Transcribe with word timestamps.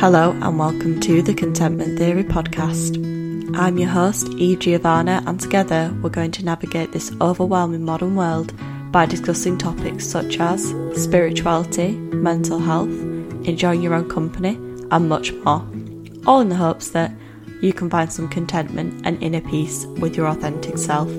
Hello, 0.00 0.30
and 0.30 0.58
welcome 0.58 0.98
to 1.00 1.20
the 1.20 1.34
Contentment 1.34 1.98
Theory 1.98 2.24
podcast. 2.24 2.96
I'm 3.54 3.76
your 3.76 3.90
host, 3.90 4.30
Eve 4.30 4.60
Giovanna, 4.60 5.22
and 5.26 5.38
together 5.38 5.94
we're 6.00 6.08
going 6.08 6.30
to 6.30 6.42
navigate 6.42 6.92
this 6.92 7.12
overwhelming 7.20 7.84
modern 7.84 8.16
world 8.16 8.54
by 8.92 9.04
discussing 9.04 9.58
topics 9.58 10.06
such 10.06 10.40
as 10.40 10.74
spirituality, 10.94 11.90
mental 11.92 12.58
health, 12.58 12.88
enjoying 13.44 13.82
your 13.82 13.92
own 13.92 14.08
company, 14.08 14.54
and 14.90 15.06
much 15.06 15.34
more. 15.34 15.68
All 16.26 16.40
in 16.40 16.48
the 16.48 16.56
hopes 16.56 16.92
that 16.92 17.12
you 17.60 17.74
can 17.74 17.90
find 17.90 18.10
some 18.10 18.26
contentment 18.26 19.02
and 19.04 19.22
inner 19.22 19.42
peace 19.42 19.84
with 19.84 20.16
your 20.16 20.28
authentic 20.28 20.78
self. 20.78 21.10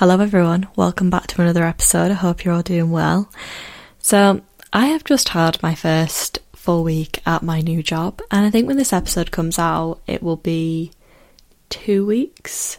Hello, 0.00 0.18
everyone. 0.18 0.66
Welcome 0.76 1.10
back 1.10 1.26
to 1.26 1.42
another 1.42 1.62
episode. 1.62 2.10
I 2.10 2.14
hope 2.14 2.42
you're 2.42 2.54
all 2.54 2.62
doing 2.62 2.90
well. 2.90 3.30
So, 3.98 4.40
I 4.72 4.86
have 4.86 5.04
just 5.04 5.28
had 5.28 5.62
my 5.62 5.74
first 5.74 6.38
full 6.54 6.84
week 6.84 7.20
at 7.26 7.42
my 7.42 7.60
new 7.60 7.82
job, 7.82 8.22
and 8.30 8.46
I 8.46 8.48
think 8.48 8.66
when 8.66 8.78
this 8.78 8.94
episode 8.94 9.30
comes 9.30 9.58
out, 9.58 10.00
it 10.06 10.22
will 10.22 10.38
be 10.38 10.92
two 11.68 12.06
weeks 12.06 12.78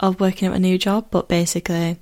of 0.00 0.18
working 0.18 0.46
at 0.46 0.50
my 0.50 0.58
new 0.58 0.78
job. 0.78 1.06
But 1.12 1.28
basically, 1.28 2.00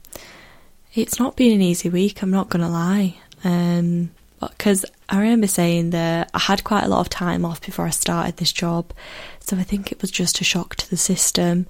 it's 0.95 1.19
not 1.19 1.37
been 1.37 1.53
an 1.53 1.61
easy 1.61 1.91
week, 1.91 2.23
I'm 2.23 2.31
not 2.31 2.49
gonna 2.49 2.71
lie. 2.71 3.17
Um, 3.45 4.11
because 4.41 4.87
I 5.11 5.21
remember 5.21 5.49
saying 5.49 5.91
that 5.91 6.31
I 6.33 6.39
had 6.39 6.65
quite 6.65 6.85
a 6.85 6.89
lot 6.89 7.01
of 7.01 7.11
time 7.11 7.45
off 7.45 7.61
before 7.61 7.85
I 7.85 7.91
started 7.91 8.39
this 8.39 8.53
job, 8.53 8.95
so 9.41 9.59
I 9.59 9.65
think 9.65 9.93
it 9.93 10.01
was 10.01 10.11
just 10.11 10.41
a 10.41 10.45
shock 10.45 10.77
to 10.77 10.89
the 10.89 10.97
system. 10.97 11.67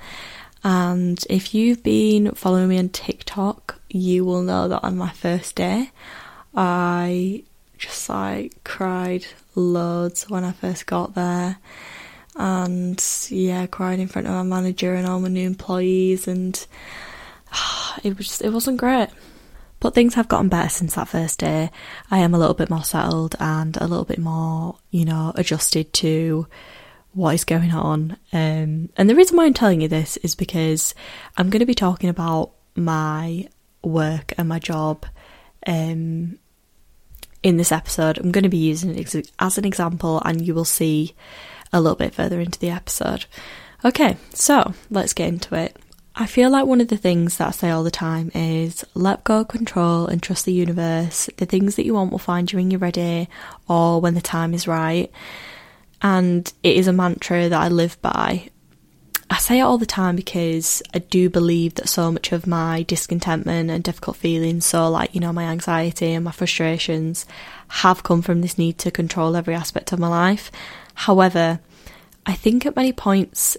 And 0.63 1.25
if 1.31 1.55
you've 1.55 1.83
been 1.83 2.33
following 2.33 2.69
me 2.69 2.79
on 2.79 2.91
TikTok, 2.91 3.81
you 3.89 4.25
will 4.25 4.43
know 4.43 4.69
that 4.69 4.85
on 4.85 4.97
my 4.97 5.11
first 5.11 5.57
day, 5.57 5.91
I 6.55 7.45
just 7.79 8.09
like 8.09 8.63
cried 8.65 9.25
loads 9.55 10.29
when 10.29 10.45
I 10.45 10.53
first 10.53 10.87
got 10.87 11.15
there. 11.15 11.59
And 12.37 13.03
yeah, 13.29 13.67
cried 13.67 14.01
in 14.01 14.09
front 14.09 14.29
of 14.29 14.35
my 14.35 14.43
manager 14.43 14.95
and 14.95 15.07
all 15.07 15.21
my 15.21 15.29
new 15.29 15.47
employees, 15.47 16.29
and 16.29 16.55
it 18.05 18.17
was 18.17 18.27
just, 18.29 18.43
it 18.43 18.53
wasn't 18.53 18.79
great. 18.79 19.09
But 19.81 19.95
things 19.95 20.15
have 20.15 20.29
gotten 20.29 20.51
better 20.51 20.69
since 20.69 20.95
that 20.95 21.09
first 21.09 21.39
day. 21.39 21.71
I 22.11 22.19
am 22.19 22.35
a 22.35 22.39
little 22.39 22.55
bit 22.55 22.69
more 22.69 22.85
settled 22.85 23.35
and 23.41 23.79
a 23.79 23.87
little 23.87 24.05
bit 24.05 24.19
more, 24.19 24.77
you 24.91 25.07
know, 25.07 25.33
adjusted 25.35 25.95
to 25.95 26.47
what 27.13 27.35
is 27.35 27.45
going 27.45 27.73
on. 27.73 28.17
Um, 28.33 28.91
and 28.97 29.09
the 29.09 29.15
reason 29.15 29.37
why 29.37 29.47
I'm 29.47 29.55
telling 29.55 29.81
you 29.81 29.89
this 29.89 30.17
is 30.19 30.35
because 30.35 30.95
I'm 31.37 31.51
going 31.51 31.61
to 31.61 31.67
be 31.67 31.75
talking 31.75 32.11
about 32.11 32.53
my 32.77 33.49
work 33.83 34.33
and 34.39 34.49
my 34.49 34.59
job 34.59 35.07
um, 35.67 36.39
in 37.43 37.57
this 37.57 37.73
episode. 37.73 38.19
I'm 38.19 38.33
going 38.33 38.45
to 38.45 38.51
be 38.51 38.59
using 38.59 38.97
it 38.97 39.31
as 39.39 39.59
an 39.59 39.65
example, 39.65 40.23
and 40.25 40.47
you 40.47 40.55
will 40.55 40.65
see 40.65 41.15
a 41.73 41.81
little 41.81 41.97
bit 41.97 42.15
further 42.15 42.41
into 42.41 42.59
the 42.59 42.71
episode. 42.71 43.27
Okay, 43.85 44.17
so 44.35 44.75
let's 44.91 45.15
get 45.15 45.29
into 45.29 45.55
it. 45.55 45.77
I 46.15 46.27
feel 46.27 46.51
like 46.51 46.67
one 46.67 46.81
of 46.81 46.89
the 46.89 46.97
things 46.97 47.39
that 47.39 47.49
I 47.49 47.51
say 47.53 47.71
all 47.71 47.85
the 47.85 47.91
time 47.91 48.31
is 48.35 48.85
let 48.95 49.25
go 49.25 49.41
of 49.41 49.49
control 49.49 50.07
and 50.07 50.23
trust 50.23 50.45
the 50.45 50.53
universe. 50.53 51.31
The 51.37 51.47
things 51.47 51.77
that 51.77 51.87
you 51.87 51.95
want 51.95 52.11
will 52.11 52.19
find 52.19 52.51
you 52.51 52.59
when 52.59 52.71
you're 52.71 52.81
ready 52.81 53.29
or 53.69 54.01
when 54.01 54.15
the 54.15 54.21
time 54.21 54.53
is 54.53 54.69
right 54.69 55.11
and 56.03 56.53
it 56.63 56.77
is 56.77 56.87
a 56.87 56.93
mantra 56.93 57.49
that 57.49 57.61
I 57.61 57.69
live 57.69 58.01
by. 58.03 58.49
I 59.33 59.39
say 59.39 59.61
it 59.61 59.63
all 59.63 59.79
the 59.79 59.87
time 59.87 60.17
because 60.17 60.83
I 60.93 60.99
do 60.99 61.31
believe 61.31 61.75
that 61.77 61.89
so 61.89 62.11
much 62.11 62.33
of 62.33 62.49
my 62.49 62.83
discontentment 62.83 63.71
and 63.71 63.85
difficult 63.85 64.17
feelings, 64.17 64.67
so 64.67 64.91
like, 64.91 65.15
you 65.15 65.21
know, 65.21 65.33
my 65.33 65.45
anxiety 65.45 66.13
and 66.13 66.25
my 66.25 66.33
frustrations, 66.33 67.27
have 67.69 68.03
come 68.03 68.23
from 68.23 68.41
this 68.41 68.59
need 68.59 68.79
to 68.79 68.91
control 68.91 69.37
every 69.37 69.55
aspect 69.55 69.93
of 69.93 70.01
my 70.01 70.09
life. 70.09 70.51
However, 70.95 71.61
I 72.27 72.35
think 72.35 72.67
at 72.67 72.75
many 72.75 72.93
points 72.93 73.57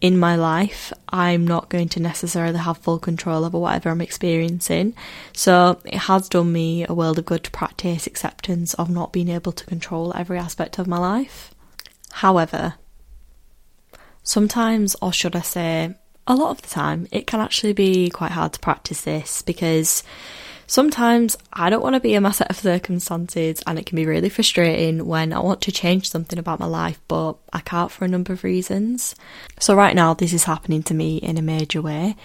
in 0.00 0.18
my 0.18 0.36
life, 0.36 0.92
I'm 1.08 1.46
not 1.46 1.68
going 1.68 1.88
to 1.90 2.00
necessarily 2.00 2.58
have 2.58 2.78
full 2.78 2.98
control 2.98 3.44
over 3.44 3.58
whatever 3.58 3.88
I'm 3.88 4.00
experiencing. 4.00 4.94
So 5.32 5.80
it 5.84 5.98
has 5.98 6.28
done 6.28 6.52
me 6.52 6.86
a 6.88 6.94
world 6.94 7.18
of 7.18 7.24
good 7.24 7.44
to 7.44 7.50
practice 7.50 8.06
acceptance 8.06 8.74
of 8.74 8.90
not 8.90 9.12
being 9.12 9.28
able 9.28 9.52
to 9.52 9.66
control 9.66 10.12
every 10.16 10.38
aspect 10.38 10.78
of 10.78 10.86
my 10.86 10.98
life. 10.98 11.54
However, 12.12 12.74
sometimes, 14.22 14.94
or 15.02 15.12
should 15.12 15.34
I 15.34 15.40
say, 15.40 15.94
a 16.26 16.34
lot 16.34 16.50
of 16.50 16.62
the 16.62 16.68
time, 16.68 17.08
it 17.10 17.26
can 17.26 17.40
actually 17.40 17.72
be 17.72 18.10
quite 18.10 18.30
hard 18.30 18.52
to 18.52 18.60
practice 18.60 19.00
this 19.02 19.42
because 19.42 20.04
sometimes 20.66 21.36
I 21.52 21.68
don't 21.68 21.82
want 21.82 21.94
to 21.94 22.00
be 22.00 22.14
in 22.14 22.22
my 22.22 22.30
set 22.30 22.50
of 22.50 22.56
circumstances 22.56 23.62
and 23.66 23.78
it 23.78 23.86
can 23.86 23.96
be 23.96 24.06
really 24.06 24.28
frustrating 24.28 25.06
when 25.06 25.32
I 25.32 25.40
want 25.40 25.60
to 25.62 25.72
change 25.72 26.08
something 26.08 26.38
about 26.38 26.60
my 26.60 26.66
life 26.66 27.00
but 27.08 27.36
I 27.52 27.60
can't 27.60 27.90
for 27.90 28.04
a 28.04 28.08
number 28.08 28.32
of 28.32 28.44
reasons. 28.44 29.16
So, 29.58 29.74
right 29.74 29.96
now, 29.96 30.14
this 30.14 30.32
is 30.32 30.44
happening 30.44 30.82
to 30.84 30.94
me 30.94 31.16
in 31.16 31.38
a 31.38 31.42
major 31.42 31.82
way, 31.82 32.16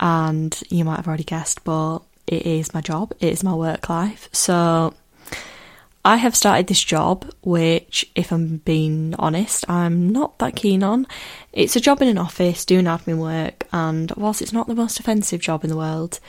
and 0.00 0.60
you 0.68 0.84
might 0.84 0.96
have 0.96 1.08
already 1.08 1.24
guessed, 1.24 1.62
but 1.62 2.00
it 2.26 2.44
is 2.44 2.74
my 2.74 2.80
job, 2.80 3.12
it 3.20 3.32
is 3.32 3.44
my 3.44 3.54
work 3.54 3.88
life. 3.88 4.28
So, 4.32 4.94
I 6.06 6.18
have 6.18 6.36
started 6.36 6.68
this 6.68 6.84
job, 6.84 7.28
which, 7.42 8.08
if 8.14 8.30
I'm 8.30 8.58
being 8.58 9.16
honest, 9.18 9.68
I'm 9.68 10.10
not 10.10 10.38
that 10.38 10.54
keen 10.54 10.84
on. 10.84 11.08
It's 11.52 11.74
a 11.74 11.80
job 11.80 12.00
in 12.00 12.06
an 12.06 12.16
office 12.16 12.64
doing 12.64 12.84
admin 12.84 13.18
work, 13.18 13.66
and 13.72 14.12
whilst 14.16 14.40
it's 14.40 14.52
not 14.52 14.68
the 14.68 14.76
most 14.76 15.00
offensive 15.00 15.40
job 15.40 15.64
in 15.64 15.70
the 15.70 15.76
world, 15.76 16.20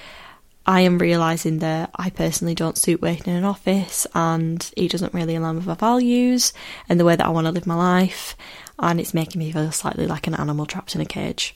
I 0.66 0.82
am 0.82 0.98
realising 0.98 1.60
that 1.60 1.92
I 1.96 2.10
personally 2.10 2.56
don't 2.56 2.76
suit 2.76 3.04
working 3.04 3.32
in 3.32 3.38
an 3.38 3.44
office 3.44 4.08
and 4.16 4.68
it 4.76 4.90
doesn't 4.90 5.14
really 5.14 5.36
align 5.36 5.58
with 5.58 5.68
my 5.68 5.76
values 5.76 6.54
and 6.90 7.00
the 7.00 7.06
way 7.06 7.16
that 7.16 7.28
I 7.28 7.30
want 7.30 7.46
to 7.46 7.52
live 7.52 7.68
my 7.68 7.76
life, 7.76 8.36
and 8.80 9.00
it's 9.00 9.14
making 9.14 9.38
me 9.38 9.52
feel 9.52 9.72
slightly 9.72 10.08
like 10.08 10.26
an 10.26 10.34
animal 10.34 10.66
trapped 10.66 10.96
in 10.96 11.02
a 11.02 11.06
cage. 11.06 11.56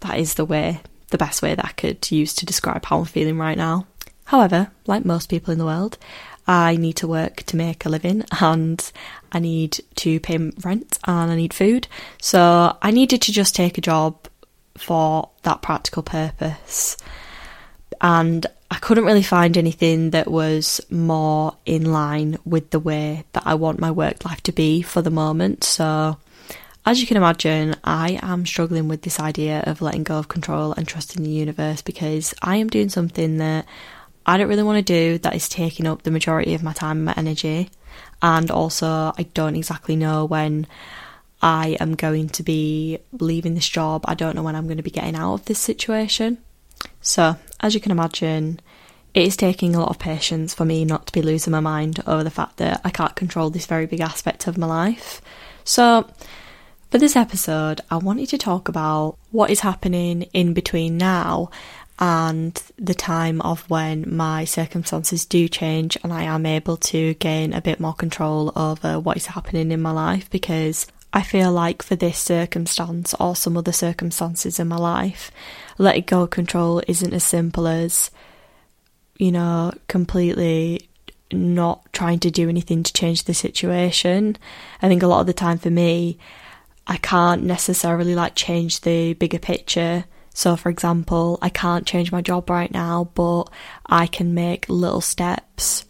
That 0.00 0.18
is 0.18 0.34
the 0.34 0.46
way, 0.46 0.80
the 1.10 1.18
best 1.18 1.42
way 1.42 1.54
that 1.54 1.66
I 1.66 1.72
could 1.72 2.10
use 2.10 2.32
to 2.36 2.46
describe 2.46 2.86
how 2.86 3.00
I'm 3.00 3.04
feeling 3.04 3.36
right 3.36 3.58
now. 3.58 3.88
However, 4.24 4.70
like 4.86 5.04
most 5.04 5.28
people 5.28 5.52
in 5.52 5.58
the 5.58 5.66
world, 5.66 5.98
I 6.46 6.76
need 6.76 6.96
to 6.96 7.06
work 7.06 7.44
to 7.44 7.56
make 7.56 7.84
a 7.84 7.88
living 7.88 8.24
and 8.40 8.92
I 9.30 9.38
need 9.38 9.80
to 9.96 10.20
pay 10.20 10.38
rent 10.64 10.98
and 11.04 11.30
I 11.30 11.36
need 11.36 11.54
food. 11.54 11.86
So 12.20 12.76
I 12.82 12.90
needed 12.90 13.22
to 13.22 13.32
just 13.32 13.54
take 13.54 13.78
a 13.78 13.82
job 13.82 14.28
for 14.76 15.30
that 15.42 15.62
practical 15.62 16.02
purpose. 16.02 16.96
And 18.00 18.46
I 18.70 18.76
couldn't 18.76 19.04
really 19.04 19.22
find 19.22 19.56
anything 19.56 20.10
that 20.10 20.30
was 20.30 20.80
more 20.90 21.54
in 21.66 21.92
line 21.92 22.38
with 22.44 22.70
the 22.70 22.80
way 22.80 23.24
that 23.32 23.42
I 23.46 23.54
want 23.54 23.78
my 23.78 23.90
work 23.90 24.24
life 24.24 24.42
to 24.44 24.52
be 24.52 24.82
for 24.82 25.02
the 25.02 25.10
moment. 25.10 25.62
So, 25.62 26.16
as 26.84 27.00
you 27.00 27.06
can 27.06 27.16
imagine, 27.16 27.76
I 27.84 28.18
am 28.22 28.44
struggling 28.44 28.88
with 28.88 29.02
this 29.02 29.20
idea 29.20 29.62
of 29.66 29.82
letting 29.82 30.02
go 30.02 30.18
of 30.18 30.28
control 30.28 30.72
and 30.72 30.88
trusting 30.88 31.22
the 31.22 31.30
universe 31.30 31.80
because 31.80 32.34
I 32.42 32.56
am 32.56 32.68
doing 32.68 32.88
something 32.88 33.36
that 33.38 33.66
I 34.24 34.36
don't 34.36 34.48
really 34.48 34.62
want 34.62 34.84
to 34.84 34.92
do 34.92 35.18
that 35.18 35.34
is 35.34 35.48
taking 35.48 35.86
up 35.86 36.02
the 36.02 36.10
majority 36.10 36.54
of 36.54 36.62
my 36.62 36.72
time 36.72 36.98
and 36.98 37.04
my 37.06 37.14
energy. 37.16 37.70
And 38.20 38.50
also, 38.50 39.12
I 39.16 39.26
don't 39.34 39.56
exactly 39.56 39.96
know 39.96 40.24
when 40.24 40.66
I 41.42 41.76
am 41.80 41.96
going 41.96 42.28
to 42.30 42.42
be 42.42 43.00
leaving 43.12 43.54
this 43.54 43.68
job. 43.68 44.04
I 44.06 44.14
don't 44.14 44.36
know 44.36 44.42
when 44.42 44.54
I'm 44.54 44.66
going 44.66 44.76
to 44.76 44.82
be 44.82 44.90
getting 44.90 45.16
out 45.16 45.34
of 45.34 45.44
this 45.46 45.58
situation. 45.58 46.38
So, 47.00 47.36
as 47.60 47.74
you 47.74 47.80
can 47.80 47.90
imagine, 47.90 48.60
it 49.12 49.26
is 49.26 49.36
taking 49.36 49.74
a 49.74 49.80
lot 49.80 49.90
of 49.90 49.98
patience 49.98 50.54
for 50.54 50.64
me 50.64 50.84
not 50.84 51.06
to 51.06 51.12
be 51.12 51.20
losing 51.20 51.50
my 51.50 51.60
mind 51.60 52.00
over 52.06 52.22
the 52.22 52.30
fact 52.30 52.58
that 52.58 52.80
I 52.84 52.90
can't 52.90 53.16
control 53.16 53.50
this 53.50 53.66
very 53.66 53.86
big 53.86 54.00
aspect 54.00 54.46
of 54.46 54.56
my 54.56 54.66
life. 54.66 55.20
So, 55.64 56.08
for 56.90 56.98
this 56.98 57.16
episode, 57.16 57.80
I 57.90 57.96
wanted 57.96 58.28
to 58.28 58.38
talk 58.38 58.68
about 58.68 59.16
what 59.30 59.50
is 59.50 59.60
happening 59.60 60.22
in 60.34 60.54
between 60.54 60.96
now 60.96 61.50
and 61.98 62.60
the 62.78 62.94
time 62.94 63.40
of 63.42 63.68
when 63.68 64.14
my 64.14 64.44
circumstances 64.44 65.26
do 65.26 65.48
change 65.48 65.96
and 66.02 66.12
I 66.12 66.24
am 66.24 66.46
able 66.46 66.76
to 66.78 67.14
gain 67.14 67.52
a 67.52 67.60
bit 67.60 67.80
more 67.80 67.94
control 67.94 68.52
over 68.56 68.98
what 68.98 69.16
is 69.16 69.26
happening 69.26 69.70
in 69.70 69.82
my 69.82 69.92
life 69.92 70.30
because 70.30 70.86
I 71.12 71.22
feel 71.22 71.52
like 71.52 71.82
for 71.82 71.94
this 71.94 72.18
circumstance 72.18 73.14
or 73.20 73.36
some 73.36 73.56
other 73.56 73.72
circumstances 73.72 74.58
in 74.58 74.68
my 74.68 74.76
life, 74.76 75.30
letting 75.76 76.04
go 76.04 76.22
of 76.22 76.30
control 76.30 76.82
isn't 76.88 77.12
as 77.12 77.24
simple 77.24 77.66
as, 77.66 78.10
you 79.18 79.30
know, 79.30 79.72
completely 79.88 80.88
not 81.30 81.84
trying 81.92 82.18
to 82.20 82.30
do 82.30 82.48
anything 82.48 82.82
to 82.82 82.92
change 82.92 83.24
the 83.24 83.34
situation. 83.34 84.36
I 84.80 84.88
think 84.88 85.02
a 85.02 85.06
lot 85.06 85.20
of 85.20 85.26
the 85.26 85.34
time 85.34 85.58
for 85.58 85.70
me, 85.70 86.18
I 86.86 86.96
can't 86.96 87.44
necessarily 87.44 88.14
like 88.14 88.34
change 88.34 88.80
the 88.80 89.12
bigger 89.12 89.38
picture 89.38 90.04
so, 90.34 90.56
for 90.56 90.70
example, 90.70 91.38
I 91.42 91.48
can't 91.48 91.86
change 91.86 92.10
my 92.10 92.22
job 92.22 92.48
right 92.48 92.72
now, 92.72 93.10
but 93.14 93.44
I 93.86 94.06
can 94.06 94.34
make 94.34 94.68
little 94.68 95.00
steps 95.00 95.84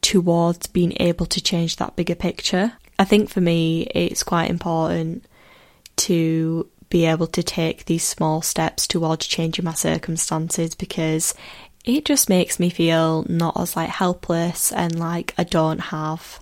towards 0.00 0.66
being 0.66 0.94
able 0.98 1.26
to 1.26 1.42
change 1.42 1.76
that 1.76 1.96
bigger 1.96 2.14
picture. 2.14 2.72
I 2.98 3.04
think 3.04 3.28
for 3.28 3.40
me, 3.40 3.82
it's 3.94 4.22
quite 4.22 4.50
important 4.50 5.26
to 5.96 6.68
be 6.88 7.04
able 7.04 7.26
to 7.26 7.42
take 7.42 7.84
these 7.84 8.04
small 8.04 8.40
steps 8.42 8.86
towards 8.86 9.26
changing 9.26 9.64
my 9.64 9.74
circumstances 9.74 10.74
because 10.74 11.34
it 11.84 12.04
just 12.04 12.28
makes 12.28 12.58
me 12.58 12.70
feel 12.70 13.24
not 13.28 13.58
as 13.58 13.76
like 13.76 13.90
helpless 13.90 14.72
and 14.72 14.98
like 14.98 15.34
I 15.36 15.44
don't 15.44 15.78
have 15.78 16.40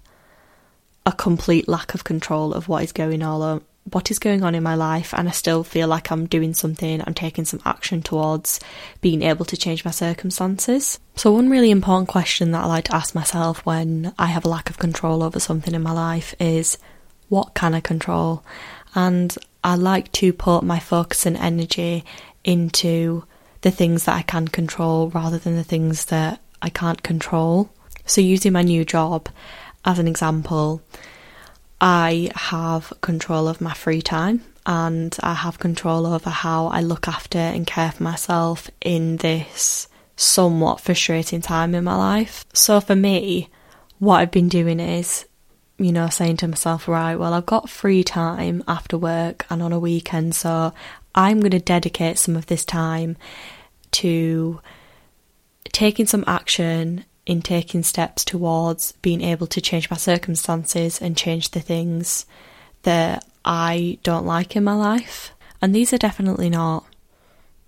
a 1.07 1.13
complete 1.13 1.69
lack 1.69 1.95
of 1.95 2.05
control 2.05 2.53
of 2.55 2.69
what 2.69 2.85
is 2.85 2.93
going 2.93 3.23
on 3.23 3.63
what 3.91 4.11
is 4.11 4.19
going 4.19 4.43
on 4.43 4.55
in 4.55 4.63
my 4.63 4.75
life 4.75 5.13
and 5.15 5.29
I 5.29 5.33
still 5.33 5.63
feel 5.63 5.89
like 5.89 6.11
I'm 6.11 6.27
doing 6.27 6.55
something, 6.55 7.03
I'm 7.07 7.15
taking 7.15 7.45
some 7.45 7.61
action 7.65 8.03
towards 8.03 8.61
being 9.01 9.23
able 9.23 9.45
to 9.45 9.57
change 9.57 9.85
my 9.85 9.91
circumstances. 9.91 10.99
So 11.17 11.33
one 11.33 11.51
really 11.51 11.71
important 11.71 12.09
question 12.09 12.53
that 12.53 12.65
I 12.65 12.67
like 12.67 12.85
to 12.85 12.97
ask 12.97 13.15
myself 13.15 13.65
when 13.67 14.15
I 14.19 14.27
have 14.27 14.45
a 14.45 14.49
lack 14.49 14.71
of 14.71 14.79
control 14.79 15.23
over 15.23 15.39
something 15.39 15.75
in 15.75 15.83
my 15.83 15.93
life 15.93 16.35
is 16.41 16.79
what 17.29 17.55
can 17.55 17.75
I 17.75 17.81
control? 17.81 18.43
And 18.95 19.37
I 19.63 19.75
like 19.77 20.13
to 20.13 20.33
put 20.33 20.63
my 20.63 20.79
focus 20.79 21.27
and 21.27 21.37
energy 21.37 22.05
into 22.43 23.25
the 23.63 23.71
things 23.71 24.05
that 24.05 24.17
I 24.17 24.23
can 24.23 24.49
control 24.49 25.11
rather 25.11 25.39
than 25.39 25.57
the 25.57 25.65
things 25.65 26.07
that 26.07 26.41
I 26.61 26.69
can't 26.69 27.03
control. 27.03 27.71
So, 28.07 28.21
using 28.21 28.53
my 28.53 28.63
new 28.63 28.85
job 28.85 29.29
as 29.85 29.99
an 29.99 30.07
example, 30.07 30.83
I 31.87 32.31
have 32.35 32.95
control 33.03 33.47
of 33.47 33.61
my 33.61 33.75
free 33.75 34.01
time 34.01 34.41
and 34.65 35.15
I 35.23 35.35
have 35.35 35.59
control 35.59 36.07
over 36.07 36.31
how 36.31 36.69
I 36.69 36.81
look 36.81 37.07
after 37.07 37.37
and 37.37 37.67
care 37.67 37.93
for 37.93 38.03
myself 38.03 38.71
in 38.81 39.19
this 39.19 39.87
somewhat 40.17 40.81
frustrating 40.81 41.43
time 41.43 41.75
in 41.75 41.85
my 41.85 41.95
life. 41.95 42.47
So, 42.55 42.81
for 42.81 42.97
me, 42.97 43.51
what 43.99 44.21
I've 44.21 44.31
been 44.31 44.49
doing 44.49 44.81
is 44.81 45.27
you 45.77 45.93
know, 45.93 46.09
saying 46.09 46.39
to 46.39 46.49
myself, 46.49 46.89
right, 46.89 47.17
well, 47.17 47.35
I've 47.35 47.45
got 47.45 47.69
free 47.69 48.03
time 48.03 48.63
after 48.67 48.97
work 48.97 49.45
and 49.51 49.63
on 49.63 49.73
a 49.73 49.79
weekend, 49.79 50.35
so 50.35 50.73
I'm 51.15 51.41
going 51.41 51.51
to 51.51 51.59
dedicate 51.59 52.17
some 52.17 52.37
of 52.37 52.47
this 52.47 52.65
time 52.65 53.17
to 53.91 54.61
taking 55.73 56.07
some 56.07 56.25
action 56.27 57.05
in 57.27 57.41
taking 57.43 57.83
steps 57.83 58.25
towards 58.25 58.93
being 59.03 59.23
able 59.23 59.47
to 59.47 59.61
change 59.61 59.91
my 59.91 59.97
circumstances 59.97 61.01
and 61.01 61.17
change 61.17 61.51
the 61.51 61.61
things 61.61 62.27
that 62.83 63.25
I 63.45 63.99
don't 64.03 64.27
like 64.27 64.57
in 64.57 64.65
my 64.65 64.75
life. 64.75 65.33
And 65.63 65.75
these 65.75 65.93
are 65.93 65.99
definitely 65.99 66.51
not 66.51 66.85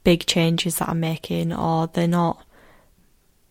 big 0.04 0.26
changes 0.26 0.76
that 0.76 0.88
I'm 0.88 1.00
making, 1.00 1.52
or 1.52 1.86
they're 1.86 2.06
not 2.06 2.44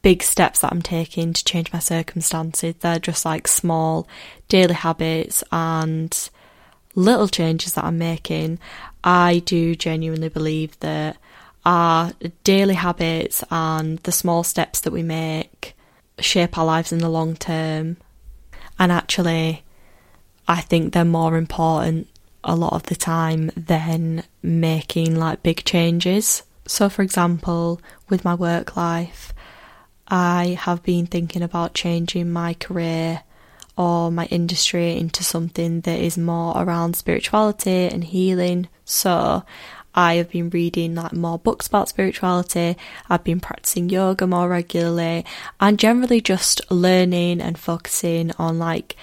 big 0.02 0.22
steps 0.22 0.62
that 0.62 0.72
I'm 0.72 0.84
taking 0.84 1.34
to 1.34 1.44
change 1.44 1.74
my 1.74 1.80
circumstances. 1.80 2.76
They're 2.80 3.00
just 3.00 3.26
like 3.26 3.48
small 3.48 4.08
daily 4.48 4.76
habits 4.76 5.44
and 5.52 6.30
little 6.94 7.28
changes 7.28 7.74
that 7.74 7.84
I'm 7.84 7.98
making. 7.98 8.60
I 9.04 9.40
do 9.40 9.76
genuinely 9.76 10.30
believe 10.30 10.80
that 10.82 11.18
our 11.66 12.14
daily 12.44 12.76
habits 12.76 13.44
and 13.50 13.98
the 14.00 14.12
small 14.12 14.44
steps 14.44 14.80
that 14.82 14.94
we 14.94 15.02
make 15.02 15.76
shape 16.20 16.58
our 16.58 16.66
lives 16.66 16.92
in 16.92 17.00
the 17.00 17.10
long 17.10 17.36
term. 17.36 17.98
And 18.78 18.92
actually, 18.92 19.64
I 20.48 20.62
think 20.62 20.94
they're 20.94 21.06
more 21.06 21.38
important 21.38 22.08
a 22.44 22.56
lot 22.56 22.74
of 22.74 22.84
the 22.84 22.96
time 22.96 23.52
than 23.58 24.24
making 24.44 25.16
like 25.16 25.44
big 25.44 25.64
changes. 25.66 26.44
So, 26.68 26.90
for 26.90 27.02
example, 27.02 27.82
with 28.10 28.24
my 28.24 28.36
work 28.36 28.76
life, 28.76 29.34
I 30.08 30.58
have 30.60 30.84
been 30.84 31.08
thinking 31.08 31.42
about 31.42 31.74
changing 31.74 32.32
my 32.32 32.54
career 32.54 33.24
or 33.78 34.12
my 34.12 34.26
industry 34.28 34.98
into 34.98 35.24
something 35.24 35.82
that 35.82 36.00
is 36.00 36.18
more 36.18 36.54
around 36.56 36.96
spirituality 36.96 37.88
and 37.88 38.04
healing. 38.04 38.68
So 38.86 39.44
I 39.96 40.16
have 40.16 40.30
been 40.30 40.50
reading 40.50 40.94
like 40.94 41.14
more 41.14 41.40
books 41.40 41.68
about 41.68 41.90
spirituality. 41.90 42.78
I've 43.10 43.24
been 43.24 43.40
practicing 43.40 43.90
yoga 43.90 44.28
more 44.28 44.50
regularly 44.50 45.26
and 45.60 45.80
generally 45.80 46.20
just 46.20 46.70
learning 46.70 47.42
and 47.42 47.58
focusing 47.58 48.32
on 48.38 48.60
like 48.60 48.98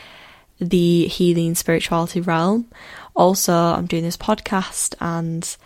the 0.58 1.06
healing 1.06 1.54
spirituality 1.54 2.20
realm. 2.20 2.68
Also, 3.16 3.54
I'm 3.54 3.86
doing 3.86 4.04
this 4.04 4.18
podcast 4.18 4.94
and 5.00 5.56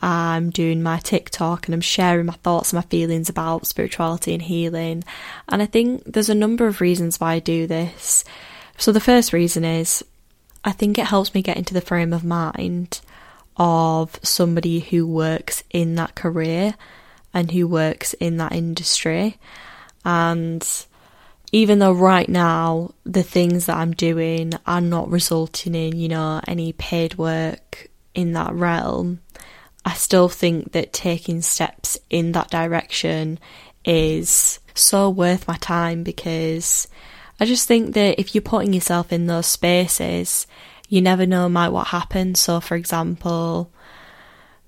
I'm 0.00 0.50
doing 0.50 0.82
my 0.82 0.98
TikTok 0.98 1.66
and 1.66 1.74
I'm 1.74 1.80
sharing 1.80 2.26
my 2.26 2.34
thoughts 2.34 2.72
and 2.72 2.78
my 2.78 2.88
feelings 2.88 3.30
about 3.30 3.66
spirituality 3.66 4.34
and 4.34 4.42
healing. 4.42 5.02
And 5.48 5.62
I 5.62 5.66
think 5.66 6.04
there's 6.04 6.28
a 6.28 6.34
number 6.34 6.66
of 6.66 6.82
reasons 6.82 7.18
why 7.18 7.34
I 7.34 7.38
do 7.38 7.66
this. 7.66 8.22
So, 8.76 8.92
the 8.92 9.00
first 9.00 9.32
reason 9.32 9.64
is 9.64 10.04
I 10.62 10.72
think 10.72 10.98
it 10.98 11.06
helps 11.06 11.34
me 11.34 11.42
get 11.42 11.56
into 11.56 11.74
the 11.74 11.80
frame 11.80 12.12
of 12.12 12.24
mind 12.24 13.00
of 13.56 14.18
somebody 14.22 14.80
who 14.80 15.06
works 15.06 15.62
in 15.70 15.94
that 15.96 16.14
career 16.14 16.74
and 17.32 17.50
who 17.50 17.66
works 17.66 18.14
in 18.14 18.36
that 18.38 18.52
industry. 18.52 19.38
And 20.04 20.66
even 21.52 21.78
though 21.78 21.92
right 21.92 22.28
now 22.28 22.92
the 23.04 23.22
things 23.22 23.66
that 23.66 23.76
I'm 23.76 23.92
doing 23.92 24.54
are 24.66 24.80
not 24.80 25.10
resulting 25.10 25.74
in, 25.74 25.96
you 25.96 26.08
know, 26.08 26.40
any 26.46 26.72
paid 26.72 27.16
work 27.16 27.88
in 28.14 28.32
that 28.32 28.52
realm, 28.52 29.20
I 29.84 29.94
still 29.94 30.28
think 30.28 30.72
that 30.72 30.92
taking 30.92 31.42
steps 31.42 31.98
in 32.10 32.32
that 32.32 32.50
direction 32.50 33.38
is 33.84 34.58
so 34.74 35.10
worth 35.10 35.46
my 35.46 35.56
time 35.58 36.02
because 36.02 36.88
I 37.38 37.44
just 37.44 37.68
think 37.68 37.94
that 37.94 38.18
if 38.18 38.34
you're 38.34 38.42
putting 38.42 38.72
yourself 38.72 39.12
in 39.12 39.26
those 39.26 39.46
spaces, 39.46 40.46
you 40.88 41.00
never 41.00 41.26
know 41.26 41.48
might 41.48 41.70
what 41.70 41.88
happens. 41.88 42.40
So 42.40 42.60
for 42.60 42.76
example, 42.76 43.70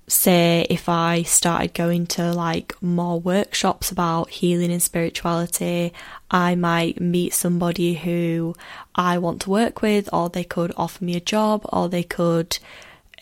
say 0.07 0.65
if 0.69 0.87
I 0.87 1.23
started 1.23 1.73
going 1.73 2.07
to 2.07 2.31
like 2.33 2.81
more 2.81 3.19
workshops 3.19 3.91
about 3.91 4.29
healing 4.29 4.71
and 4.71 4.81
spirituality, 4.81 5.93
I 6.31 6.55
might 6.55 7.01
meet 7.01 7.33
somebody 7.33 7.93
who 7.95 8.55
I 8.95 9.17
want 9.17 9.41
to 9.41 9.49
work 9.49 9.81
with, 9.81 10.09
or 10.13 10.29
they 10.29 10.43
could 10.43 10.73
offer 10.77 11.03
me 11.03 11.15
a 11.15 11.21
job, 11.21 11.65
or 11.71 11.89
they 11.89 12.03
could 12.03 12.57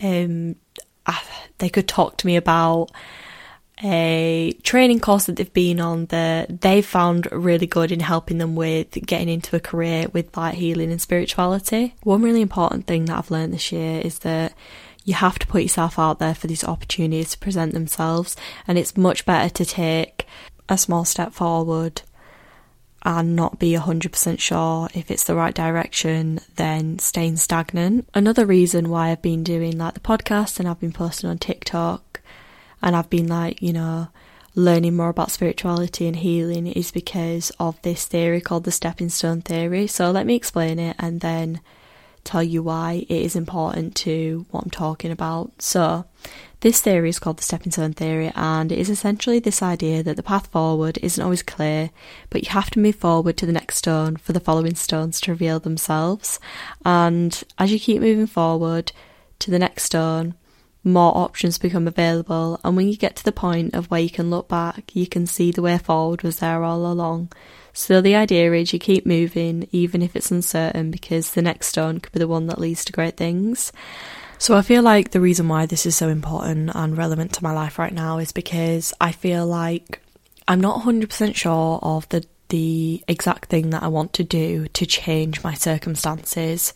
um, 0.01 0.56
they 1.57 1.69
could 1.69 1.88
talk 1.88 2.18
to 2.18 2.27
me 2.27 2.36
about 2.36 2.92
a 3.83 4.54
training 4.63 5.01
course 5.01 5.25
that 5.25 5.36
they've 5.36 5.54
been 5.54 5.80
on 5.80 6.06
that 6.06 6.62
they 6.62 6.81
found 6.81 7.27
really 7.31 7.68
good 7.68 7.92
in 7.92 8.00
helping 8.00 8.38
them 8.38 8.56
with 8.56 8.92
getting 9.06 9.27
into 9.27 9.56
a 9.56 9.60
career 9.60 10.07
with 10.13 10.36
like 10.38 10.56
healing 10.56 10.92
and 10.92 11.01
spirituality. 11.01 11.94
One 12.04 12.22
really 12.22 12.42
important 12.42 12.88
thing 12.88 13.06
that 13.06 13.18
I've 13.18 13.31
learned 13.31 13.54
this 13.54 13.72
year 13.72 14.00
is 14.00 14.19
that 14.19 14.54
you 15.04 15.13
have 15.13 15.38
to 15.39 15.48
put 15.48 15.62
yourself 15.62 16.00
out 16.00 16.19
there 16.19 16.33
for 16.33 16.48
these 16.48 16.63
opportunities 16.63 17.31
to 17.31 17.38
present 17.38 17.74
themselves, 17.74 18.36
and 18.68 18.77
it's 18.77 18.98
much 18.98 19.25
better 19.25 19.54
to 19.54 19.66
take 19.66 20.25
a 20.68 20.78
small 20.78 21.06
step 21.06 21.31
forward 21.31 22.01
and 23.04 23.36
not 23.36 23.60
be 23.60 23.74
100% 23.74 24.40
sure 24.40 24.90
if 24.95 25.11
it's 25.11 25.26
the 25.26 25.35
right 25.35 25.54
direction, 25.54 26.40
than 26.56 26.97
staying 26.97 27.35
stagnant. 27.35 28.09
Another 28.16 28.47
reason 28.47 28.90
why 28.90 29.11
I've 29.11 29.21
been 29.21 29.44
doing 29.44 29.78
like 29.78 29.94
the 29.94 30.00
podcast 30.00 30.59
and 30.59 30.68
I've 30.68 30.80
been 30.80 30.92
posting 30.92 31.30
on 31.30 31.38
TikTok 31.38 32.21
and 32.85 32.95
I've 32.95 33.09
been 33.09 33.27
like, 33.27 33.61
you 33.61 33.73
know, 33.73 34.07
learning 34.54 34.95
more 34.95 35.09
about 35.09 35.31
spirituality 35.31 36.07
and 36.07 36.15
healing 36.15 36.68
is 36.68 36.92
because 36.92 37.51
of 37.59 37.81
this 37.81 38.06
theory 38.06 38.39
called 38.39 38.63
the 38.63 38.71
stepping 38.71 39.09
stone 39.09 39.42
theory. 39.42 39.87
So 39.87 40.11
let 40.11 40.25
me 40.25 40.35
explain 40.35 40.80
it 40.80 40.95
and 40.99 41.19
then 41.19 41.59
tell 42.23 42.44
you 42.44 42.61
why 42.61 43.06
it 43.09 43.21
is 43.21 43.35
important 43.35 43.95
to 43.95 44.45
what 44.51 44.63
I'm 44.63 44.69
talking 44.69 45.11
about. 45.11 45.61
So, 45.61 46.06
this 46.61 46.81
theory 46.81 47.09
is 47.09 47.19
called 47.19 47.37
the 47.37 47.44
stepping 47.44 47.71
stone 47.71 47.94
theory, 47.94 48.31
and 48.35 48.71
it 48.71 48.80
is 48.80 48.89
essentially 48.89 49.37
this 49.37 49.61
idea 49.61 50.01
that 50.01 50.15
the 50.15 50.23
path 50.23 50.47
forward 50.47 50.97
isn't 51.04 51.23
always 51.23 51.44
clear, 51.44 51.92
but 52.31 52.44
you 52.44 52.49
have 52.49 52.71
to 52.71 52.80
move 52.80 52.95
forward 52.95 53.37
to 53.37 53.45
the 53.45 53.51
next 53.51 53.77
stone 53.77 54.15
for 54.18 54.33
the 54.33 54.39
following 54.39 54.73
stones 54.73 55.21
to 55.21 55.31
reveal 55.31 55.59
themselves. 55.59 56.39
And 56.83 57.44
as 57.59 57.71
you 57.71 57.80
keep 57.80 58.01
moving 58.01 58.25
forward 58.25 58.92
to 59.39 59.51
the 59.51 59.59
next 59.59 59.83
stone, 59.83 60.33
more 60.85 61.18
options 61.18 61.57
become 61.57 61.87
available, 61.87 62.59
and 62.63 62.77
when 62.77 62.87
you 62.87 62.95
get 62.95 63.15
to 63.18 63.23
the 63.23 63.31
point 63.31 63.73
of 63.73 63.89
where 63.89 63.99
you 63.99 64.09
can 64.09 64.30
look 64.30 64.47
back, 64.47 64.95
you 64.95 65.07
can 65.07 65.25
see 65.25 65.51
the 65.51 65.61
way 65.61 65.77
forward 65.77 66.21
was 66.21 66.39
there 66.39 66.63
all 66.63 66.85
along. 66.85 67.31
So 67.73 67.99
the 67.99 68.15
idea 68.15 68.54
is 68.54 68.71
you 68.71 68.80
keep 68.80 69.06
moving, 69.06 69.68
even 69.71 70.01
if 70.01 70.15
it's 70.15 70.31
uncertain, 70.31 70.92
because 70.92 71.31
the 71.31 71.42
next 71.42 71.68
stone 71.68 71.99
could 71.99 72.13
be 72.13 72.19
the 72.19 72.27
one 72.27 72.47
that 72.47 72.59
leads 72.59 72.85
to 72.85 72.94
great 72.94 73.18
things. 73.18 73.73
So 74.37 74.56
I 74.56 74.61
feel 74.61 74.83
like 74.83 75.11
the 75.11 75.21
reason 75.21 75.47
why 75.47 75.65
this 75.65 75.85
is 75.85 75.95
so 75.95 76.07
important 76.07 76.71
and 76.73 76.97
relevant 76.97 77.33
to 77.33 77.44
my 77.44 77.51
life 77.51 77.80
right 77.80 77.94
now 77.94 78.19
is 78.19 78.31
because 78.31 78.94
I 79.01 79.11
feel 79.11 79.45
like 79.47 80.01
I'm 80.47 80.61
not 80.61 80.83
100% 80.83 81.35
sure 81.35 81.80
of 81.81 82.07
the 82.09 82.25
the 82.49 83.04
exact 83.07 83.49
thing 83.49 83.71
that 83.71 83.83
I 83.83 83.87
want 83.87 84.13
to 84.13 84.23
do 84.23 84.68
to 84.68 84.85
change 84.85 85.44
my 85.44 85.54
circumstances, 85.56 86.73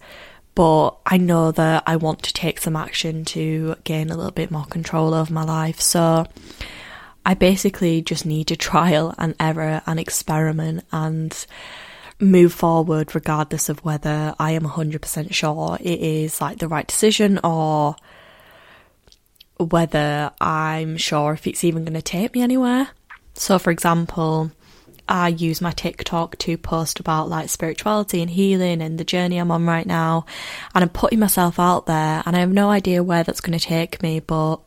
but 0.60 0.98
I 1.06 1.16
know 1.16 1.54
that 1.54 1.84
I 1.88 1.96
want 1.96 2.22
to 2.24 2.34
take 2.34 2.60
some 2.60 2.76
action 2.76 3.24
to 3.24 3.76
gain 3.86 4.10
a 4.10 4.18
little 4.18 4.34
bit 4.34 4.52
more 4.52 4.66
control 4.66 5.14
over 5.14 5.32
my 5.32 5.46
life. 5.46 5.80
So 5.80 6.26
I 7.26 7.34
basically 7.34 8.02
just 8.02 8.26
need 8.26 8.48
to 8.48 8.58
trial 8.58 9.16
and 9.18 9.36
error 9.40 9.82
and 9.88 9.98
experiment 9.98 10.84
and 10.92 11.46
move 12.20 12.52
forward 12.52 13.16
regardless 13.16 13.70
of 13.70 13.86
whether 13.86 14.36
I 14.38 14.52
am 14.52 14.64
100% 14.64 15.34
sure 15.34 15.78
it 15.80 16.00
is 16.02 16.42
like 16.42 16.58
the 16.58 16.68
right 16.68 16.86
decision 16.86 17.40
or 17.42 17.96
whether 19.58 20.30
I'm 20.42 20.98
sure 20.98 21.32
if 21.32 21.48
it's 21.48 21.64
even 21.64 21.86
going 21.86 21.94
to 21.94 22.02
take 22.02 22.34
me 22.34 22.42
anywhere. 22.42 22.90
So, 23.34 23.60
for 23.60 23.72
example, 23.72 24.52
I 25.10 25.30
use 25.30 25.60
my 25.60 25.72
TikTok 25.72 26.38
to 26.38 26.58
post 26.58 27.00
about 27.00 27.30
like 27.30 27.50
spirituality 27.50 28.22
and 28.22 28.30
healing 28.30 28.80
and 28.82 29.00
the 29.00 29.04
journey 29.04 29.40
I'm 29.40 29.50
on 29.50 29.66
right 29.66 29.86
now. 29.86 30.28
And 30.76 30.84
I'm 30.84 30.90
putting 30.90 31.20
myself 31.20 31.60
out 31.60 31.88
there 31.88 32.22
and 32.26 32.36
I 32.36 32.40
have 32.40 32.52
no 32.52 32.70
idea 32.70 33.04
where 33.04 33.24
that's 33.24 33.42
going 33.42 33.58
to 33.58 33.66
take 33.66 34.04
me, 34.04 34.20
but 34.20 34.58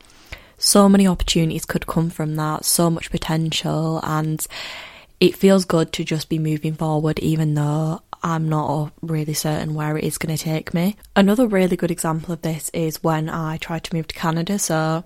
so 0.57 0.89
many 0.89 1.07
opportunities 1.07 1.65
could 1.65 1.87
come 1.87 2.09
from 2.09 2.35
that, 2.35 2.65
so 2.65 2.89
much 2.89 3.09
potential. 3.09 4.01
And 4.03 4.45
it 5.21 5.37
feels 5.37 5.63
good 5.63 5.93
to 5.93 6.03
just 6.03 6.27
be 6.27 6.39
moving 6.39 6.73
forward, 6.73 7.19
even 7.19 7.53
though 7.53 8.01
I'm 8.21 8.49
not 8.49 8.91
really 9.01 9.33
certain 9.33 9.73
where 9.73 9.97
it 9.97 10.03
is 10.03 10.17
going 10.17 10.35
to 10.35 10.43
take 10.43 10.73
me. 10.73 10.97
Another 11.15 11.47
really 11.47 11.77
good 11.77 11.91
example 11.91 12.33
of 12.33 12.41
this 12.41 12.69
is 12.73 13.01
when 13.01 13.29
I 13.29 13.55
tried 13.57 13.85
to 13.85 13.95
move 13.95 14.07
to 14.09 14.15
Canada. 14.15 14.59
So 14.59 15.05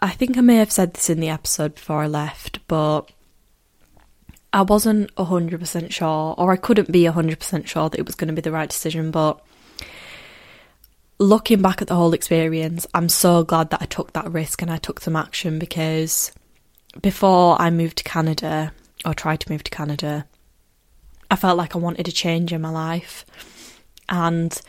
I 0.00 0.10
think 0.10 0.38
I 0.38 0.40
may 0.40 0.56
have 0.56 0.70
said 0.70 0.94
this 0.94 1.10
in 1.10 1.18
the 1.18 1.30
episode 1.30 1.74
before 1.74 2.02
I 2.02 2.06
left, 2.06 2.60
but 2.68 3.10
I 4.52 4.62
wasn't 4.62 5.14
100% 5.14 5.90
sure, 5.90 6.34
or 6.36 6.52
I 6.52 6.56
couldn't 6.56 6.92
be 6.92 7.04
100% 7.04 7.66
sure 7.66 7.88
that 7.88 7.98
it 7.98 8.06
was 8.06 8.14
going 8.14 8.28
to 8.28 8.34
be 8.34 8.42
the 8.42 8.52
right 8.52 8.68
decision, 8.68 9.10
but 9.10 9.42
looking 11.18 11.62
back 11.62 11.80
at 11.80 11.88
the 11.88 11.94
whole 11.94 12.12
experience, 12.12 12.86
I'm 12.92 13.08
so 13.08 13.44
glad 13.44 13.70
that 13.70 13.80
I 13.80 13.86
took 13.86 14.12
that 14.12 14.30
risk 14.30 14.60
and 14.60 14.70
I 14.70 14.76
took 14.76 15.00
some 15.00 15.16
action 15.16 15.58
because 15.58 16.32
before 17.00 17.60
I 17.60 17.70
moved 17.70 17.98
to 17.98 18.04
Canada, 18.04 18.72
or 19.04 19.14
tried 19.14 19.40
to 19.40 19.50
move 19.50 19.64
to 19.64 19.70
Canada, 19.70 20.26
I 21.30 21.36
felt 21.36 21.56
like 21.56 21.74
I 21.74 21.78
wanted 21.78 22.08
a 22.08 22.12
change 22.12 22.52
in 22.52 22.60
my 22.60 22.70
life. 22.70 23.24
And, 24.08 24.60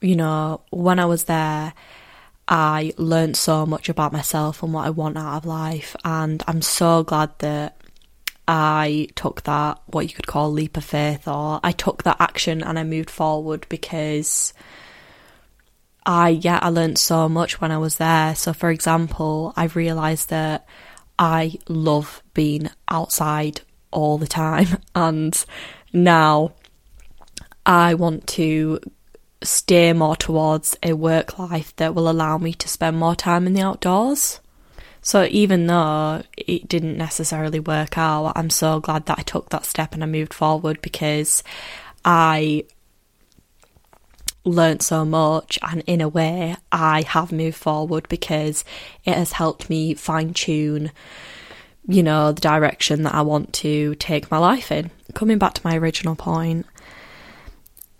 you 0.00 0.16
know, 0.16 0.60
when 0.70 0.98
I 0.98 1.06
was 1.06 1.24
there, 1.24 1.74
I 2.46 2.92
learned 2.96 3.36
so 3.36 3.66
much 3.66 3.88
about 3.88 4.12
myself 4.12 4.62
and 4.62 4.72
what 4.72 4.86
I 4.86 4.90
want 4.90 5.18
out 5.18 5.38
of 5.38 5.46
life. 5.46 5.96
And 6.04 6.44
I'm 6.46 6.62
so 6.62 7.02
glad 7.02 7.36
that 7.40 7.75
I 8.48 9.08
took 9.14 9.42
that, 9.42 9.80
what 9.86 10.08
you 10.08 10.14
could 10.14 10.26
call 10.26 10.52
leap 10.52 10.76
of 10.76 10.84
faith, 10.84 11.26
or 11.26 11.60
I 11.62 11.72
took 11.72 12.04
that 12.04 12.20
action 12.20 12.62
and 12.62 12.78
I 12.78 12.84
moved 12.84 13.10
forward 13.10 13.66
because 13.68 14.52
I, 16.04 16.28
yeah, 16.28 16.60
I 16.62 16.68
learned 16.68 16.98
so 16.98 17.28
much 17.28 17.60
when 17.60 17.72
I 17.72 17.78
was 17.78 17.96
there. 17.96 18.34
So, 18.36 18.52
for 18.52 18.70
example, 18.70 19.52
I've 19.56 19.74
realised 19.74 20.28
that 20.30 20.66
I 21.18 21.54
love 21.68 22.22
being 22.34 22.70
outside 22.88 23.62
all 23.90 24.18
the 24.18 24.26
time, 24.26 24.78
and 24.94 25.44
now 25.92 26.52
I 27.64 27.94
want 27.94 28.28
to 28.28 28.80
steer 29.42 29.94
more 29.94 30.16
towards 30.16 30.76
a 30.82 30.92
work 30.92 31.38
life 31.38 31.74
that 31.76 31.94
will 31.94 32.08
allow 32.08 32.38
me 32.38 32.52
to 32.54 32.68
spend 32.68 32.96
more 32.98 33.14
time 33.16 33.46
in 33.46 33.54
the 33.54 33.62
outdoors. 33.62 34.40
So 35.06 35.28
even 35.30 35.68
though 35.68 36.24
it 36.36 36.66
didn't 36.66 36.96
necessarily 36.96 37.60
work 37.60 37.96
out, 37.96 38.32
I'm 38.34 38.50
so 38.50 38.80
glad 38.80 39.06
that 39.06 39.20
I 39.20 39.22
took 39.22 39.50
that 39.50 39.64
step 39.64 39.94
and 39.94 40.02
I 40.02 40.06
moved 40.08 40.34
forward 40.34 40.82
because 40.82 41.44
I 42.04 42.64
learnt 44.42 44.82
so 44.82 45.04
much 45.04 45.60
and 45.62 45.84
in 45.86 46.00
a 46.00 46.08
way 46.08 46.56
I 46.72 47.02
have 47.02 47.30
moved 47.30 47.56
forward 47.56 48.08
because 48.08 48.64
it 49.04 49.14
has 49.14 49.30
helped 49.30 49.70
me 49.70 49.94
fine 49.94 50.34
tune 50.34 50.90
you 51.86 52.02
know 52.02 52.32
the 52.32 52.40
direction 52.40 53.04
that 53.04 53.14
I 53.14 53.22
want 53.22 53.52
to 53.54 53.94
take 53.94 54.28
my 54.28 54.38
life 54.38 54.72
in. 54.72 54.90
Coming 55.14 55.38
back 55.38 55.54
to 55.54 55.60
my 55.64 55.76
original 55.76 56.16
point, 56.16 56.66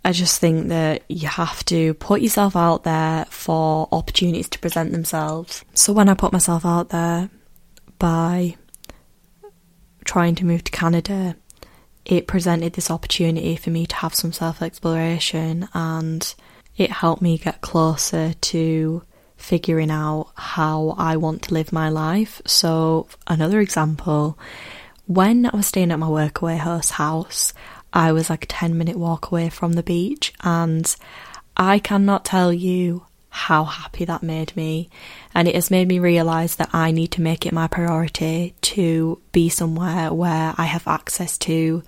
I 0.06 0.12
just 0.12 0.40
think 0.40 0.68
that 0.68 1.02
you 1.08 1.26
have 1.26 1.64
to 1.64 1.94
put 1.94 2.20
yourself 2.20 2.54
out 2.54 2.84
there 2.84 3.24
for 3.28 3.88
opportunities 3.90 4.48
to 4.50 4.58
present 4.60 4.92
themselves. 4.92 5.64
So 5.74 5.92
when 5.92 6.08
I 6.08 6.14
put 6.14 6.32
myself 6.32 6.64
out 6.64 6.90
there 6.90 7.28
by 7.98 8.54
trying 10.04 10.36
to 10.36 10.44
move 10.44 10.62
to 10.62 10.70
Canada, 10.70 11.34
it 12.04 12.28
presented 12.28 12.74
this 12.74 12.88
opportunity 12.88 13.56
for 13.56 13.70
me 13.70 13.84
to 13.84 13.96
have 13.96 14.14
some 14.14 14.32
self 14.32 14.62
exploration 14.62 15.68
and 15.74 16.32
it 16.76 16.92
helped 16.92 17.20
me 17.20 17.36
get 17.36 17.60
closer 17.60 18.32
to 18.32 19.02
figuring 19.36 19.90
out 19.90 20.30
how 20.36 20.94
I 20.96 21.16
want 21.16 21.42
to 21.42 21.54
live 21.54 21.72
my 21.72 21.88
life. 21.88 22.40
So, 22.46 23.08
another 23.26 23.58
example, 23.58 24.38
when 25.06 25.46
I 25.46 25.56
was 25.56 25.66
staying 25.66 25.90
at 25.90 25.98
my 25.98 26.06
workaway 26.06 26.58
host 26.58 26.92
house, 26.92 27.52
I 27.96 28.12
was 28.12 28.28
like 28.28 28.44
a 28.44 28.48
10 28.48 28.76
minute 28.76 28.98
walk 28.98 29.30
away 29.30 29.48
from 29.48 29.72
the 29.72 29.82
beach, 29.82 30.34
and 30.42 30.94
I 31.56 31.78
cannot 31.78 32.26
tell 32.26 32.52
you 32.52 33.06
how 33.30 33.64
happy 33.64 34.04
that 34.04 34.22
made 34.22 34.54
me. 34.54 34.90
And 35.34 35.48
it 35.48 35.54
has 35.54 35.70
made 35.70 35.88
me 35.88 35.98
realise 35.98 36.56
that 36.56 36.68
I 36.74 36.90
need 36.90 37.10
to 37.12 37.22
make 37.22 37.46
it 37.46 37.54
my 37.54 37.68
priority 37.68 38.54
to 38.60 39.18
be 39.32 39.48
somewhere 39.48 40.12
where 40.12 40.54
I 40.58 40.64
have 40.64 40.86
access 40.86 41.38
to 41.38 41.82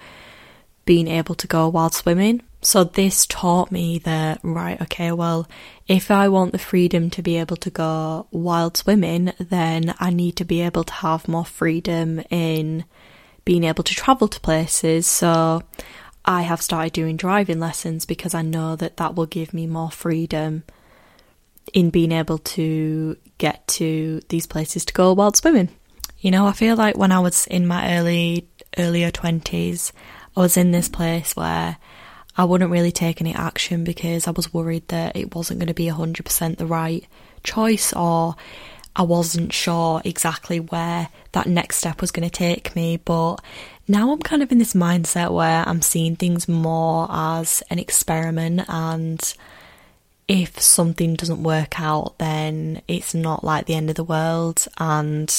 being 0.87 1.09
able 1.09 1.35
to 1.35 1.47
go 1.47 1.69
wild 1.69 1.93
swimming. 1.93 2.41
So, 2.62 2.85
this 2.85 3.27
taught 3.27 3.71
me 3.71 3.99
that, 3.99 4.41
right, 4.43 4.81
okay, 4.81 5.12
well, 5.12 5.47
if 5.87 6.11
I 6.11 6.29
want 6.29 6.53
the 6.53 6.59
freedom 6.59 7.11
to 7.11 7.23
be 7.23 7.37
able 7.37 7.57
to 7.57 7.71
go 7.71 8.29
wild 8.31 8.79
swimming, 8.79 9.35
then 9.38 9.95
I 10.00 10.09
need 10.09 10.37
to 10.37 10.45
be 10.47 10.62
able 10.62 10.85
to 10.85 10.93
have 10.95 11.29
more 11.29 11.45
freedom 11.45 12.23
in 12.31 12.87
being 13.45 13.64
able 13.64 13.85
to 13.85 13.95
travel 13.95 14.28
to 14.28 14.40
places. 14.40 15.07
So 15.07 15.62
I 16.25 16.42
have 16.42 16.61
started 16.62 16.92
doing 16.92 17.16
driving 17.16 17.61
lessons 17.61 18.04
because 18.04 18.35
I 18.35 18.42
know 18.42 18.76
that 18.76 18.99
that 18.99 19.14
will 19.14 19.26
give 19.26 19.54
me 19.54 19.66
more 19.66 19.90
freedom 19.90 20.64
in 21.73 21.90
being 21.90 22.12
able 22.12 22.38
to 22.38 23.16
get 23.38 23.66
to 23.68 24.21
these 24.28 24.47
places 24.47 24.85
to 24.87 24.92
go 24.92 25.12
wild 25.12 25.37
swimming. 25.37 25.71
You 26.18 26.30
know, 26.30 26.47
I 26.47 26.52
feel 26.52 26.76
like 26.76 26.97
when 26.97 27.12
I 27.12 27.21
was 27.21 27.47
in 27.47 27.66
my 27.66 27.97
early 27.97 28.49
earlier 28.76 29.11
20s, 29.11 29.92
I 30.37 30.40
was 30.40 30.57
in 30.57 30.71
this 30.71 30.88
place 30.88 31.37
where 31.37 31.76
I 32.37 32.45
wouldn't 32.45 32.71
really 32.71 32.92
take 32.92 33.21
any 33.21 33.35
action 33.35 33.85
because 33.85 34.26
I 34.26 34.33
was 34.33 34.52
worried 34.52 34.88
that 34.88 35.16
it 35.16 35.35
wasn't 35.35 35.61
going 35.61 35.68
to 35.68 35.75
be 35.75 35.87
100% 35.87 36.57
the 36.57 36.66
right 36.66 37.07
choice 37.42 37.92
or 37.92 38.37
I 38.97 39.02
wasn't 39.02 39.52
sure 39.52 40.02
exactly 40.04 40.59
where 40.61 41.09
that 41.33 41.47
next 41.47 41.76
step 41.76 42.00
was 42.00 42.11
going 42.11 42.28
to 42.28 42.35
take 42.35 42.75
me, 42.75 42.97
but 42.97 43.37
now 43.87 44.12
I'm 44.12 44.21
kind 44.21 44.42
of 44.42 44.52
in 44.52 44.59
this 44.59 44.75
mindset 44.75 45.33
where 45.33 45.64
I'm 45.66 45.83
seeing 45.83 46.16
things 46.16 46.49
more 46.49 47.07
as 47.11 47.62
an 47.71 47.78
experiment 47.78 48.62
and 48.68 49.35
if 50.26 50.61
something 50.61 51.14
doesn't 51.14 51.42
work 51.42 51.80
out 51.80 52.18
then 52.18 52.83
it's 52.87 53.14
not 53.14 53.42
like 53.42 53.64
the 53.64 53.75
end 53.75 53.88
of 53.88 53.97
the 53.97 54.04
world. 54.04 54.66
And 54.78 55.35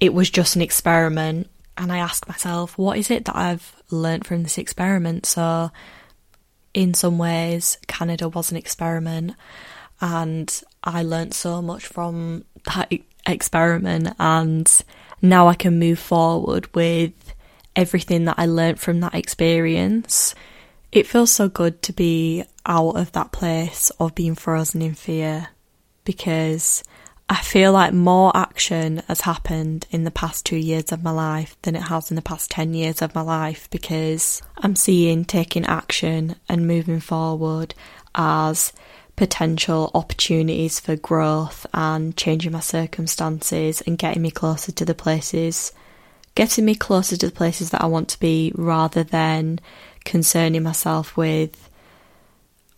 it 0.00 0.12
was 0.12 0.28
just 0.28 0.56
an 0.56 0.62
experiment 0.62 1.48
and 1.76 1.92
I 1.92 1.98
ask 1.98 2.28
myself 2.28 2.76
what 2.76 2.98
is 2.98 3.10
it 3.10 3.24
that 3.26 3.36
I've 3.36 3.74
learnt 3.90 4.26
from 4.26 4.42
this 4.42 4.58
experiment? 4.58 5.24
So 5.24 5.70
in 6.74 6.94
some 6.94 7.16
ways 7.16 7.78
Canada 7.86 8.28
was 8.28 8.50
an 8.50 8.56
experiment 8.56 9.34
and 10.00 10.62
I 10.88 11.02
learnt 11.02 11.34
so 11.34 11.60
much 11.62 11.86
from 11.86 12.44
that 12.64 12.92
experiment, 13.26 14.14
and 14.18 14.68
now 15.22 15.48
I 15.48 15.54
can 15.54 15.78
move 15.78 15.98
forward 15.98 16.74
with 16.74 17.12
everything 17.76 18.24
that 18.24 18.36
I 18.38 18.46
learnt 18.46 18.78
from 18.78 19.00
that 19.00 19.14
experience. 19.14 20.34
It 20.90 21.06
feels 21.06 21.30
so 21.30 21.48
good 21.48 21.82
to 21.82 21.92
be 21.92 22.44
out 22.64 22.96
of 22.96 23.12
that 23.12 23.32
place 23.32 23.90
of 24.00 24.14
being 24.14 24.34
frozen 24.34 24.82
in 24.82 24.94
fear 24.94 25.48
because 26.04 26.82
I 27.30 27.36
feel 27.36 27.72
like 27.72 27.92
more 27.92 28.34
action 28.34 29.02
has 29.06 29.20
happened 29.20 29.86
in 29.90 30.04
the 30.04 30.10
past 30.10 30.46
two 30.46 30.56
years 30.56 30.92
of 30.92 31.02
my 31.02 31.10
life 31.10 31.56
than 31.60 31.76
it 31.76 31.82
has 31.82 32.10
in 32.10 32.16
the 32.16 32.22
past 32.22 32.50
10 32.50 32.72
years 32.72 33.02
of 33.02 33.14
my 33.14 33.20
life 33.20 33.68
because 33.70 34.40
I'm 34.56 34.74
seeing 34.74 35.26
taking 35.26 35.66
action 35.66 36.36
and 36.48 36.66
moving 36.66 37.00
forward 37.00 37.74
as 38.14 38.72
potential 39.18 39.90
opportunities 39.94 40.78
for 40.78 40.94
growth 40.94 41.66
and 41.74 42.16
changing 42.16 42.52
my 42.52 42.60
circumstances 42.60 43.80
and 43.80 43.98
getting 43.98 44.22
me 44.22 44.30
closer 44.30 44.70
to 44.70 44.84
the 44.84 44.94
places, 44.94 45.72
getting 46.36 46.64
me 46.64 46.76
closer 46.76 47.16
to 47.16 47.26
the 47.26 47.32
places 47.32 47.70
that 47.70 47.82
I 47.82 47.86
want 47.86 48.08
to 48.10 48.20
be 48.20 48.52
rather 48.54 49.02
than 49.02 49.58
concerning 50.04 50.62
myself 50.62 51.16
with 51.16 51.68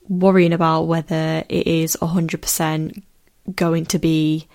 worrying 0.08 0.54
about 0.54 0.84
whether 0.84 1.44
it 1.50 1.66
is 1.66 1.94
100% 2.00 3.02
going 3.54 3.84
to 3.84 3.98
be 3.98 4.48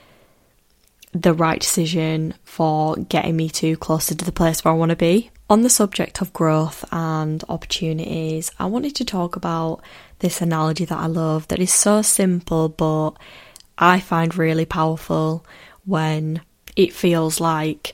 the 1.13 1.35
right 1.35 1.61
decision 1.61 2.33
for 2.45 2.95
getting 2.95 3.35
me 3.35 3.47
to 3.49 3.77
closer 3.77 4.15
to 4.15 4.25
the 4.25 4.31
place 4.31 4.65
where 4.65 4.73
I 4.73 4.77
want 4.77 4.89
to 4.89 4.95
be. 4.95 5.29
On 5.47 5.61
the 5.61 5.69
subject 5.69 6.21
of 6.21 6.33
growth 6.33 6.83
and 6.91 7.43
opportunities, 7.47 8.51
I 8.57 8.65
wanted 8.65 8.95
to 8.95 9.05
talk 9.05 9.35
about 9.35 9.81
this 10.19 10.41
analogy 10.41 10.85
that 10.85 10.97
I 10.97 11.05
love 11.05 11.47
that 11.49 11.59
is 11.59 11.71
so 11.71 12.01
simple 12.01 12.67
but 12.69 13.11
I 13.77 13.99
find 13.99 14.35
really 14.35 14.65
powerful 14.65 15.45
when 15.85 16.41
it 16.75 16.93
feels 16.93 17.39
like 17.39 17.93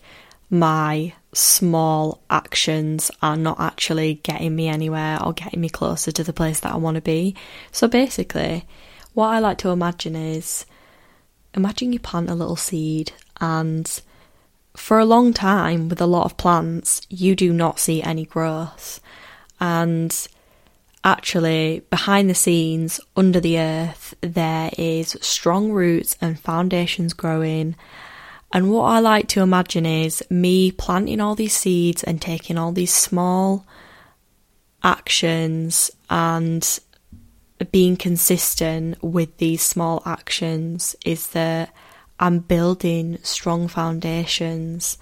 my 0.50 1.14
small 1.34 2.22
actions 2.30 3.12
are 3.22 3.38
not 3.38 3.60
actually 3.60 4.16
getting 4.24 4.56
me 4.56 4.68
anywhere 4.68 5.22
or 5.22 5.34
getting 5.34 5.60
me 5.60 5.70
closer 5.70 6.12
to 6.12 6.24
the 6.24 6.34
place 6.34 6.62
that 6.62 6.74
I 6.74 6.78
want 6.78 6.96
to 6.96 7.02
be. 7.02 7.36
So 7.72 7.88
basically, 7.88 8.66
what 9.14 9.28
I 9.28 9.40
like 9.40 9.58
to 9.60 9.70
imagine 9.70 10.16
is 10.16 10.66
imagine 11.54 11.92
you 11.92 12.00
plant 12.00 12.30
a 12.30 12.36
little 12.36 12.56
seed 12.56 13.12
and 13.42 14.02
for 14.82 14.98
a 14.98 15.06
long 15.06 15.32
time 15.32 15.90
with 15.90 16.02
a 16.02 16.08
lot 16.08 16.26
of 16.26 16.38
plants, 16.38 17.02
you 17.08 17.36
do 17.36 17.54
not 17.54 17.80
see 17.80 18.02
any 18.02 18.26
growth. 18.26 19.00
And 19.60 20.28
actually, 21.04 21.84
behind 21.92 22.30
the 22.30 22.34
scenes, 22.34 23.00
under 23.16 23.40
the 23.40 23.60
earth, 23.60 24.16
there 24.22 24.72
is 24.80 25.16
strong 25.22 25.72
roots 25.72 26.18
and 26.20 26.40
foundations 26.40 27.14
growing. 27.14 27.76
And 28.52 28.72
what 28.72 28.86
I 28.86 29.00
like 29.00 29.28
to 29.30 29.42
imagine 29.42 29.86
is 29.86 30.24
me 30.32 30.72
planting 30.72 31.22
all 31.22 31.36
these 31.36 31.56
seeds 31.56 32.04
and 32.04 32.20
taking 32.20 32.58
all 32.58 32.72
these 32.72 32.94
small 32.94 33.68
actions 34.84 35.92
and 36.10 36.80
being 37.72 37.96
consistent 37.96 39.02
with 39.04 39.38
these 39.38 39.62
small 39.62 40.02
actions 40.08 40.96
is 41.06 41.28
that 41.28 41.72
I'm 42.22 42.40
building 42.40 43.18
strong 43.24 43.68
foundations 43.68 44.98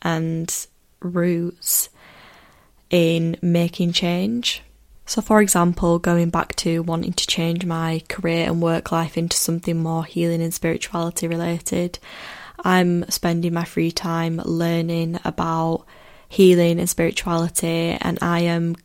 and 0.00 0.66
roots 1.00 1.90
in 2.88 3.36
making 3.42 3.92
change. 3.92 4.62
So, 5.06 5.20
for 5.20 5.42
example, 5.42 5.98
going 5.98 6.30
back 6.30 6.54
to 6.56 6.82
wanting 6.82 7.12
to 7.14 7.26
change 7.26 7.66
my 7.66 8.02
career 8.08 8.46
and 8.46 8.62
work 8.62 8.92
life 8.92 9.18
into 9.18 9.36
something 9.36 9.76
more 9.76 10.04
healing 10.04 10.40
and 10.40 10.54
spirituality 10.54 11.26
related, 11.26 11.98
I'm 12.64 13.08
spending 13.10 13.52
my 13.52 13.64
free 13.64 13.90
time 13.90 14.40
learning 14.44 15.18
about 15.24 15.84
healing 16.28 16.78
and 16.78 16.88
spirituality, 16.88 17.98
and 18.00 18.18
I 18.22 18.40
am 18.40 18.76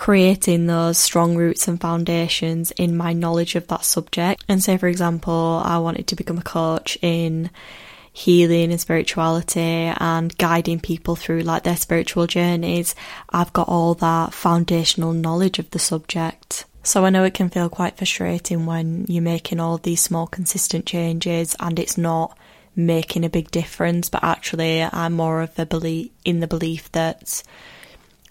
creating 0.00 0.66
those 0.66 0.96
strong 0.96 1.36
roots 1.36 1.68
and 1.68 1.78
foundations 1.78 2.70
in 2.70 2.96
my 2.96 3.12
knowledge 3.12 3.54
of 3.54 3.66
that 3.68 3.84
subject. 3.84 4.42
And 4.48 4.64
say, 4.64 4.78
for 4.78 4.88
example, 4.88 5.60
I 5.62 5.76
wanted 5.76 6.06
to 6.06 6.16
become 6.16 6.38
a 6.38 6.42
coach 6.42 6.96
in 7.02 7.50
healing 8.10 8.70
and 8.70 8.80
spirituality 8.80 9.60
and 9.60 10.36
guiding 10.38 10.80
people 10.80 11.16
through 11.16 11.42
like 11.42 11.64
their 11.64 11.76
spiritual 11.76 12.26
journeys, 12.26 12.94
I've 13.28 13.52
got 13.52 13.68
all 13.68 13.92
that 13.96 14.32
foundational 14.32 15.12
knowledge 15.12 15.58
of 15.58 15.68
the 15.70 15.78
subject. 15.78 16.64
So 16.82 17.04
I 17.04 17.10
know 17.10 17.24
it 17.24 17.34
can 17.34 17.50
feel 17.50 17.68
quite 17.68 17.98
frustrating 17.98 18.64
when 18.64 19.04
you're 19.06 19.22
making 19.22 19.60
all 19.60 19.76
these 19.76 20.00
small 20.00 20.26
consistent 20.26 20.86
changes 20.86 21.54
and 21.60 21.78
it's 21.78 21.98
not 21.98 22.38
making 22.74 23.26
a 23.26 23.28
big 23.28 23.50
difference, 23.50 24.08
but 24.08 24.24
actually 24.24 24.82
I'm 24.82 25.12
more 25.12 25.42
of 25.42 25.58
a 25.58 25.66
belief 25.66 26.10
in 26.24 26.40
the 26.40 26.46
belief 26.46 26.90
that 26.92 27.42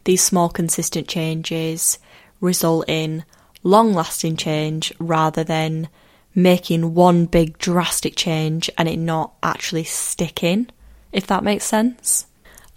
these 0.04 0.24
small 0.24 0.50
consistent 0.50 1.08
changes 1.08 2.00
result 2.42 2.86
in 2.88 3.24
long 3.64 3.94
lasting 3.94 4.38
change 4.38 4.94
rather 5.00 5.44
than 5.44 5.90
making 6.34 6.94
one 6.94 7.26
big 7.26 7.58
drastic 7.58 8.16
change 8.16 8.70
and 8.78 8.88
it 8.88 8.98
not 8.98 9.34
actually 9.44 9.84
sticking, 9.84 10.68
if 11.12 11.28
that 11.28 11.44
makes 11.44 11.66
sense. 11.66 12.26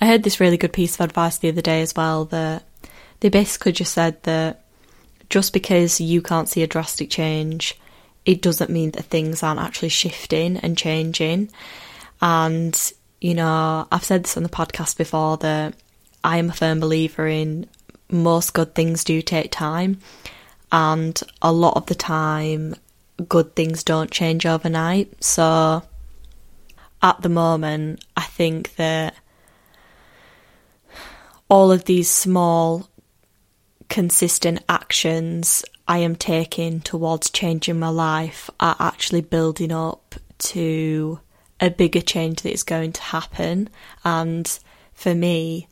I 0.01 0.07
heard 0.07 0.25
this 0.25 0.41
really 0.41 0.57
good 0.57 0.73
piece 0.73 0.95
of 0.97 1.01
advice 1.03 1.39
the 1.39 1.49
other 1.49 1.61
day 1.61 1.81
as 1.83 1.95
well 1.95 2.25
that 2.27 2.65
they 3.21 3.29
basically 3.29 3.73
just 3.73 3.93
said 3.93 4.21
that 4.25 4.65
just 5.29 5.53
because 5.53 6.01
you 6.01 6.21
can't 6.21 6.49
see 6.49 6.63
a 6.63 6.67
drastic 6.67 7.09
change, 7.09 7.79
it 8.25 8.43
doesn't 8.43 8.71
mean 8.71 8.91
that 8.93 9.05
things 9.05 9.43
aren't 9.43 9.61
actually 9.61 9.89
shifting 9.91 10.57
and 10.57 10.77
changing. 10.77 11.51
And, 12.21 12.93
you 13.21 13.35
know, 13.35 13.87
I've 13.91 14.05
said 14.05 14.25
this 14.25 14.37
on 14.37 14.43
the 14.43 14.49
podcast 14.49 14.97
before 14.97 15.37
that 15.39 15.75
I 16.25 16.39
am 16.39 16.51
a 16.51 16.55
firm 16.55 16.81
believer 16.81 17.27
in 17.27 17.67
most 18.11 18.53
good 18.53 18.75
things 18.75 19.05
do 19.05 19.23
take 19.23 19.51
time, 19.51 19.99
and 20.71 21.21
a 21.41 21.53
lot 21.53 21.77
of 21.77 21.87
the 21.87 21.95
time, 21.95 22.75
good 23.29 23.57
things 23.57 23.83
don't 23.83 24.11
change 24.11 24.47
overnight. 24.47 25.23
So, 25.23 25.83
at 27.03 27.23
the 27.23 27.29
moment, 27.29 28.05
I 28.17 28.23
think 28.23 28.77
that 28.77 29.15
all 31.49 31.73
of 31.73 31.85
these 31.85 32.09
small, 32.09 32.89
consistent 33.89 34.63
actions 34.69 35.65
I 35.89 35.99
am 35.99 36.17
taking 36.17 36.81
towards 36.81 37.29
changing 37.31 37.79
my 37.79 37.89
life 37.89 38.49
are 38.61 38.77
actually 38.79 39.21
building 39.21 39.73
up 39.73 40.15
to 40.39 41.21
a 41.61 41.71
bigger 41.71 42.01
change 42.01 42.43
that 42.43 42.53
is 42.53 42.63
going 42.63 42.93
to 42.93 43.03
happen. 43.03 43.69
And 44.05 44.47
for 44.95 45.15
me, 45.15 45.69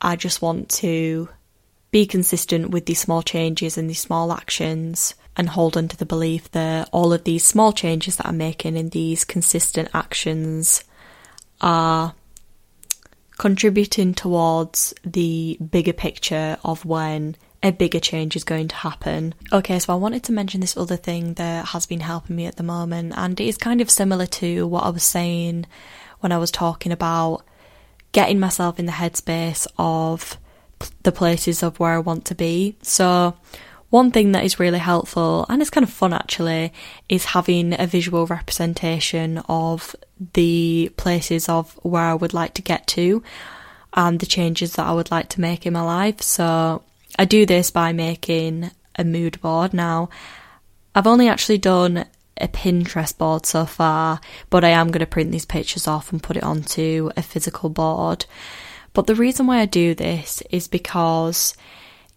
I 0.00 0.16
just 0.16 0.42
want 0.42 0.68
to 0.70 1.28
be 1.90 2.06
consistent 2.06 2.70
with 2.70 2.86
these 2.86 3.00
small 3.00 3.22
changes 3.22 3.78
and 3.78 3.88
these 3.88 4.00
small 4.00 4.32
actions 4.32 5.14
and 5.36 5.48
hold 5.48 5.76
on 5.76 5.88
to 5.88 5.96
the 5.96 6.04
belief 6.04 6.50
that 6.50 6.88
all 6.92 7.12
of 7.12 7.24
these 7.24 7.44
small 7.44 7.72
changes 7.72 8.16
that 8.16 8.26
I'm 8.26 8.36
making 8.36 8.76
in 8.76 8.90
these 8.90 9.24
consistent 9.24 9.88
actions 9.94 10.84
are 11.60 12.14
contributing 13.38 14.14
towards 14.14 14.92
the 15.04 15.56
bigger 15.70 15.92
picture 15.92 16.58
of 16.64 16.84
when 16.84 17.36
a 17.62 17.70
bigger 17.72 18.00
change 18.00 18.36
is 18.36 18.44
going 18.44 18.68
to 18.68 18.76
happen. 18.76 19.34
Okay, 19.52 19.78
so 19.78 19.92
I 19.92 19.96
wanted 19.96 20.24
to 20.24 20.32
mention 20.32 20.60
this 20.60 20.76
other 20.76 20.96
thing 20.96 21.34
that 21.34 21.66
has 21.66 21.86
been 21.86 22.00
helping 22.00 22.36
me 22.36 22.46
at 22.46 22.56
the 22.56 22.62
moment, 22.62 23.14
and 23.16 23.40
it 23.40 23.46
is 23.46 23.56
kind 23.56 23.80
of 23.80 23.90
similar 23.90 24.26
to 24.26 24.66
what 24.66 24.84
I 24.84 24.90
was 24.90 25.04
saying 25.04 25.66
when 26.20 26.32
I 26.32 26.38
was 26.38 26.50
talking 26.50 26.92
about 26.92 27.44
getting 28.12 28.40
myself 28.40 28.78
in 28.78 28.86
the 28.86 28.92
headspace 28.92 29.66
of 29.78 30.38
the 31.02 31.12
places 31.12 31.62
of 31.62 31.78
where 31.80 31.92
I 31.92 31.98
want 31.98 32.24
to 32.26 32.34
be. 32.34 32.76
So, 32.82 33.36
one 33.90 34.10
thing 34.10 34.32
that 34.32 34.44
is 34.44 34.60
really 34.60 34.78
helpful 34.78 35.46
and 35.48 35.62
it's 35.62 35.70
kind 35.70 35.84
of 35.84 35.90
fun 35.90 36.12
actually 36.12 36.74
is 37.08 37.24
having 37.24 37.78
a 37.80 37.86
visual 37.86 38.26
representation 38.26 39.38
of 39.48 39.96
the 40.34 40.92
places 40.98 41.48
of 41.48 41.72
where 41.82 42.02
I 42.02 42.14
would 42.14 42.34
like 42.34 42.52
to 42.54 42.62
get 42.62 42.86
to 42.88 43.22
and 43.94 44.20
the 44.20 44.26
changes 44.26 44.74
that 44.74 44.86
I 44.86 44.92
would 44.92 45.10
like 45.10 45.30
to 45.30 45.40
make 45.40 45.64
in 45.64 45.72
my 45.72 45.80
life. 45.80 46.20
So, 46.22 46.82
I 47.18 47.24
do 47.24 47.46
this 47.46 47.70
by 47.70 47.92
making 47.92 48.70
a 48.96 49.04
mood 49.04 49.40
board. 49.40 49.72
Now, 49.72 50.10
I've 50.94 51.06
only 51.06 51.28
actually 51.28 51.58
done 51.58 52.06
a 52.40 52.48
Pinterest 52.48 53.16
board 53.16 53.46
so 53.46 53.66
far, 53.66 54.20
but 54.50 54.64
I 54.64 54.70
am 54.70 54.88
going 54.88 55.00
to 55.00 55.06
print 55.06 55.32
these 55.32 55.46
pictures 55.46 55.86
off 55.86 56.12
and 56.12 56.22
put 56.22 56.36
it 56.36 56.42
onto 56.42 57.10
a 57.16 57.22
physical 57.22 57.68
board. 57.68 58.26
But 58.92 59.06
the 59.06 59.14
reason 59.14 59.46
why 59.46 59.60
I 59.60 59.66
do 59.66 59.94
this 59.94 60.42
is 60.50 60.68
because 60.68 61.54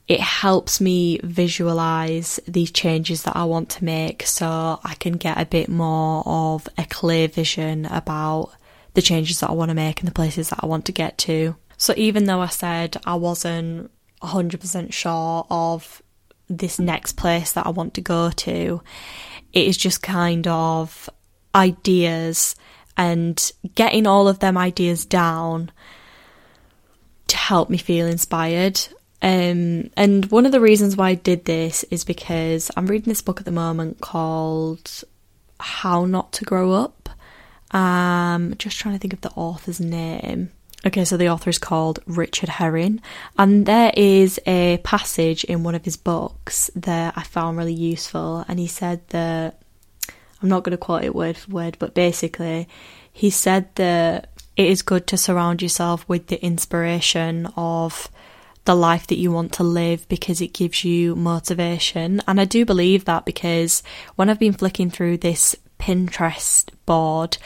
it 0.08 0.20
helps 0.20 0.82
me 0.82 1.20
visualize 1.24 2.40
these 2.48 2.72
changes 2.72 3.24
that 3.24 3.36
I 3.36 3.44
want 3.46 3.70
to 3.70 3.86
make 3.86 4.26
so 4.26 4.80
I 4.84 4.96
can 4.96 5.14
get 5.14 5.40
a 5.40 5.46
bit 5.46 5.70
more 5.70 6.24
of 6.26 6.68
a 6.78 6.86
clear 6.86 7.28
vision 7.28 7.86
about 7.86 8.52
the 8.94 9.02
changes 9.02 9.40
that 9.40 9.50
I 9.50 9.54
want 9.54 9.70
to 9.70 9.76
make 9.76 10.00
and 10.00 10.08
the 10.08 10.14
places 10.14 10.50
that 10.50 10.60
I 10.62 10.66
want 10.66 10.86
to 10.86 10.92
get 10.92 11.18
to. 11.20 11.56
So 11.78 11.94
even 11.98 12.26
though 12.26 12.42
I 12.42 12.48
said 12.48 12.98
I 13.06 13.16
wasn't 13.16 13.90
100% 14.22 14.92
sure 14.92 15.48
of 15.50 16.02
this 16.50 16.78
next 16.78 17.14
place 17.14 17.54
that 17.54 17.66
I 17.66 17.70
want 17.70 17.94
to 17.94 18.02
go 18.02 18.32
to, 18.32 18.82
it 19.54 19.68
is 19.68 19.78
just 19.78 20.02
kind 20.02 20.48
of 20.48 21.10
ideas 21.54 22.56
and 22.98 23.52
getting 23.76 24.08
all 24.08 24.28
of 24.28 24.40
them 24.40 24.58
ideas 24.58 25.06
down 25.06 25.72
to 27.28 27.38
help 27.38 27.70
me 27.70 27.78
feel 27.78 28.08
inspired. 28.08 28.80
Um, 29.22 29.90
and 29.96 30.26
one 30.32 30.46
of 30.46 30.52
the 30.52 30.60
reasons 30.60 30.96
why 30.98 31.10
I 31.10 31.16
did 31.16 31.46
this 31.46 31.84
is 31.86 32.04
because 32.04 32.72
I'm 32.76 32.88
reading 32.88 33.10
this 33.10 33.22
book 33.22 33.40
at 33.40 33.46
the 33.46 33.52
moment 33.52 34.02
called 34.02 35.04
How 35.60 36.06
Not 36.06 36.32
to 36.34 36.46
Grow 36.46 36.74
Up. 36.74 37.10
Um, 37.72 38.56
just 38.58 38.78
trying 38.78 38.96
to 38.96 39.00
think 39.00 39.14
of 39.14 39.22
the 39.22 39.32
author's 39.32 39.80
name. 39.80 40.52
Okay, 40.84 41.06
so 41.06 41.16
the 41.16 41.30
author 41.30 41.52
is 41.52 41.60
called 41.60 42.00
Richard 42.08 42.50
Herring, 42.50 43.02
and 43.38 43.68
there 43.68 43.92
is 43.96 44.40
a 44.48 44.80
passage 44.84 45.44
in 45.44 45.64
one 45.64 45.76
of 45.76 45.86
his 45.86 45.96
books 45.96 46.72
that 46.76 47.14
I 47.16 47.22
found 47.22 47.58
really 47.58 47.74
useful. 47.74 48.44
And 48.48 48.58
he 48.58 48.66
said 48.66 49.08
that 49.10 49.62
I'm 50.42 50.50
not 50.50 50.64
going 50.64 50.72
to 50.72 50.78
quote 50.78 51.04
it 51.04 51.14
word 51.14 51.38
for 51.38 51.52
word, 51.52 51.78
but 51.78 51.94
basically, 51.94 52.68
he 53.14 53.30
said 53.30 53.76
that 53.76 54.32
it 54.56 54.66
is 54.66 54.82
good 54.82 55.06
to 55.08 55.18
surround 55.18 55.62
yourself 55.62 56.08
with 56.10 56.28
the 56.28 56.44
inspiration 56.44 57.48
of 57.56 58.10
the 58.66 58.76
life 58.76 59.08
that 59.08 59.18
you 59.18 59.32
want 59.32 59.54
to 59.54 59.64
live 59.64 60.08
because 60.08 60.42
it 60.42 60.54
gives 60.54 60.84
you 60.84 61.16
motivation. 61.16 62.22
And 62.28 62.42
I 62.42 62.46
do 62.46 62.66
believe 62.66 63.06
that 63.06 63.26
because 63.26 63.84
when 64.16 64.30
I've 64.30 64.40
been 64.40 64.54
flicking 64.54 64.90
through 64.90 65.18
this 65.18 65.56
Pinterest 65.80 66.70
board, 66.86 67.38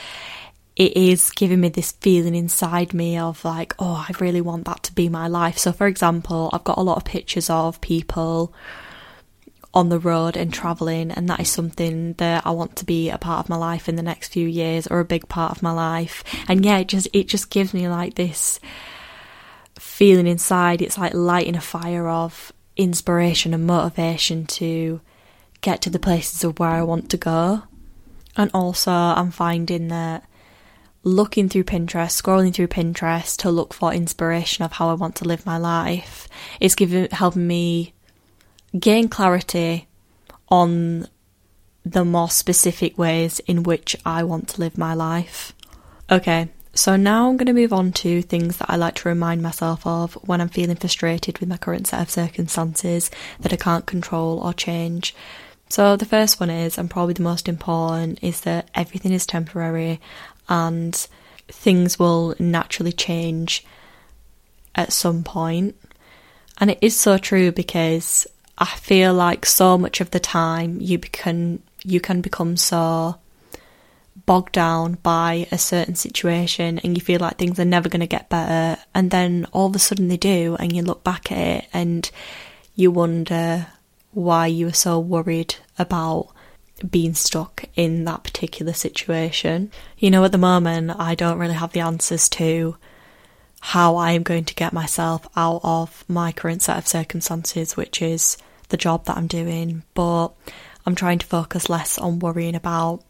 it 0.76 0.98
is 0.98 1.32
giving 1.32 1.62
me 1.62 1.70
this 1.70 1.94
feeling 1.94 2.36
inside 2.36 2.94
me 2.94 3.18
of 3.18 3.46
like, 3.46 3.74
oh, 3.80 4.06
I 4.08 4.14
really 4.20 4.42
want 4.42 4.66
that 4.66 4.84
to 4.84 4.94
be 4.94 5.08
my 5.08 5.28
life. 5.28 5.58
So, 5.58 5.72
for 5.72 5.88
example, 5.88 6.50
I've 6.52 6.66
got 6.66 6.78
a 6.78 6.84
lot 6.84 6.98
of 6.98 7.06
pictures 7.06 7.50
of 7.50 7.80
people 7.80 8.54
on 9.74 9.90
the 9.90 10.00
road 10.00 10.36
and 10.36 10.54
traveling, 10.54 11.12
and 11.12 11.30
that 11.30 11.40
is 11.40 11.50
something 11.50 12.14
that 12.14 12.46
I 12.46 12.52
want 12.52 12.76
to 12.78 12.86
be 12.86 13.10
a 13.10 13.18
part 13.18 13.46
of 13.46 13.50
my 13.50 13.56
life 13.56 13.88
in 13.88 13.96
the 13.96 14.04
next 14.04 14.34
few 14.34 14.48
years 14.48 14.88
or 14.88 15.00
a 15.00 15.06
big 15.06 15.30
part 15.30 15.52
of 15.52 15.64
my 15.64 15.72
life. 15.72 16.24
And 16.48 16.66
yeah, 16.66 16.80
it 16.80 16.88
just 16.88 17.08
it 17.14 17.28
just 17.28 17.50
gives 17.50 17.74
me 17.74 17.88
like 17.88 18.16
this 18.16 18.60
feeling 19.80 20.28
inside. 20.28 20.82
It's 20.82 20.98
like 20.98 21.14
lighting 21.14 21.56
a 21.56 21.62
fire 21.62 22.10
of 22.10 22.52
inspiration 22.76 23.54
and 23.54 23.66
motivation 23.66 24.46
to 24.46 25.00
get 25.62 25.82
to 25.82 25.90
the 25.90 26.00
places 26.00 26.44
of 26.44 26.60
where 26.60 26.70
I 26.70 26.84
want 26.84 27.10
to 27.12 27.18
go. 27.18 27.64
And 28.36 28.52
also, 28.54 28.92
I'm 28.92 29.32
finding 29.32 29.88
that 29.88 30.26
looking 31.06 31.48
through 31.48 31.64
Pinterest, 31.64 32.20
scrolling 32.22 32.54
through 32.54 32.68
Pinterest 32.68 33.38
to 33.38 33.52
look 33.52 33.74
for 33.74 33.94
inspiration 33.94 34.66
of 34.66 34.74
how 34.74 34.90
I 34.90 34.96
want 34.96 35.16
to 35.18 35.26
live 35.26 35.46
my 35.46 35.58
life. 35.58 36.28
It's 36.60 36.76
giving 36.76 37.10
helping 37.12 37.48
me 37.48 37.94
gain 38.78 39.08
clarity 39.08 39.88
on 40.50 41.08
the 41.86 42.04
more 42.04 42.30
specific 42.30 42.98
ways 42.98 43.40
in 43.42 43.62
which 43.64 43.96
I 44.04 44.24
want 44.24 44.50
to 44.50 44.60
live 44.60 44.78
my 44.78 44.96
life. 44.96 45.54
Okay, 46.12 46.50
so 46.74 46.96
now 46.96 47.30
I'm 47.30 47.38
going 47.38 47.46
to 47.46 47.54
move 47.54 47.72
on 47.72 47.92
to 47.94 48.24
things 48.24 48.58
that 48.58 48.70
I 48.70 48.76
like 48.76 48.96
to 48.96 49.10
remind 49.10 49.44
myself 49.44 49.86
of 49.86 50.16
when 50.26 50.42
I'm 50.42 50.50
feeling 50.50 50.76
frustrated 50.76 51.38
with 51.38 51.48
my 51.48 51.58
current 51.58 51.88
set 51.88 52.02
of 52.02 52.10
circumstances 52.10 53.12
that 53.40 53.54
I 53.54 53.58
can't 53.58 53.86
control 53.86 54.40
or 54.40 54.54
change. 54.54 55.16
So 55.70 55.96
the 55.96 56.06
first 56.06 56.40
one 56.40 56.50
is, 56.50 56.78
and 56.78 56.90
probably 56.90 57.14
the 57.14 57.24
most 57.24 57.48
important, 57.48 58.20
is 58.22 58.42
that 58.42 58.70
everything 58.76 59.14
is 59.14 59.26
temporary 59.26 60.00
and 60.48 60.96
things 61.48 62.00
will 62.00 62.36
naturally 62.40 62.92
change 62.92 63.66
at 64.74 64.94
some 64.94 65.24
point. 65.24 65.76
And 66.58 66.72
it 66.72 66.80
is 66.82 66.98
so 67.00 67.18
true 67.18 67.52
because 67.52 68.28
I 68.58 68.66
feel 68.66 69.14
like 69.14 69.46
so 69.46 69.78
much 69.78 70.02
of 70.02 70.12
the 70.12 70.20
time 70.20 70.80
you 70.80 70.98
can 71.00 71.62
you 71.84 72.00
can 72.00 72.22
become 72.22 72.58
so 72.58 73.16
bogged 74.26 74.54
down 74.54 74.94
by 75.04 75.48
a 75.52 75.58
certain 75.58 75.96
situation 75.96 76.80
and 76.80 76.98
you 76.98 77.02
feel 77.02 77.20
like 77.20 77.38
things 77.38 77.60
are 77.60 77.66
never 77.66 77.90
going 77.90 78.00
to 78.00 78.08
get 78.08 78.30
better 78.30 78.82
and 78.96 79.12
then 79.12 79.46
all 79.52 79.68
of 79.68 79.76
a 79.76 79.80
sudden 79.80 80.08
they 80.08 80.18
do 80.18 80.56
and 80.60 80.76
you 80.76 80.82
look 80.82 81.04
back 81.04 81.32
at 81.32 81.38
it 81.38 81.70
and 81.74 82.10
you 82.76 82.90
wonder 82.90 83.68
why 84.14 84.48
you 84.48 84.66
were 84.66 84.74
so 84.74 84.98
worried 85.00 85.56
about 85.78 86.30
being 86.90 87.14
stuck 87.14 87.66
in 87.76 88.04
that 88.06 88.24
particular 88.24 88.74
situation. 88.74 89.72
You 89.98 90.12
know, 90.12 90.24
at 90.26 90.32
the 90.32 90.38
moment, 90.38 90.92
I 91.00 91.16
don't 91.16 91.40
really 91.40 91.54
have 91.54 91.72
the 91.72 91.80
answers 91.82 92.28
to 92.30 92.78
how 93.62 93.96
I 93.96 94.12
am 94.12 94.24
going 94.24 94.46
to 94.46 94.56
get 94.56 94.74
myself 94.74 95.28
out 95.36 95.62
of 95.64 96.04
my 96.08 96.32
current 96.32 96.62
set 96.62 96.78
of 96.78 96.88
circumstances, 96.88 97.76
which 97.76 98.02
is 98.02 98.38
the 98.70 98.78
job 98.78 99.06
that 99.06 99.18
I'm 99.18 99.28
doing, 99.28 99.84
but 99.94 100.30
I'm 100.86 100.96
trying 100.96 101.20
to 101.20 101.26
focus 101.26 101.70
less 101.70 101.98
on 101.98 102.20
worrying 102.20 102.56
about 102.56 103.04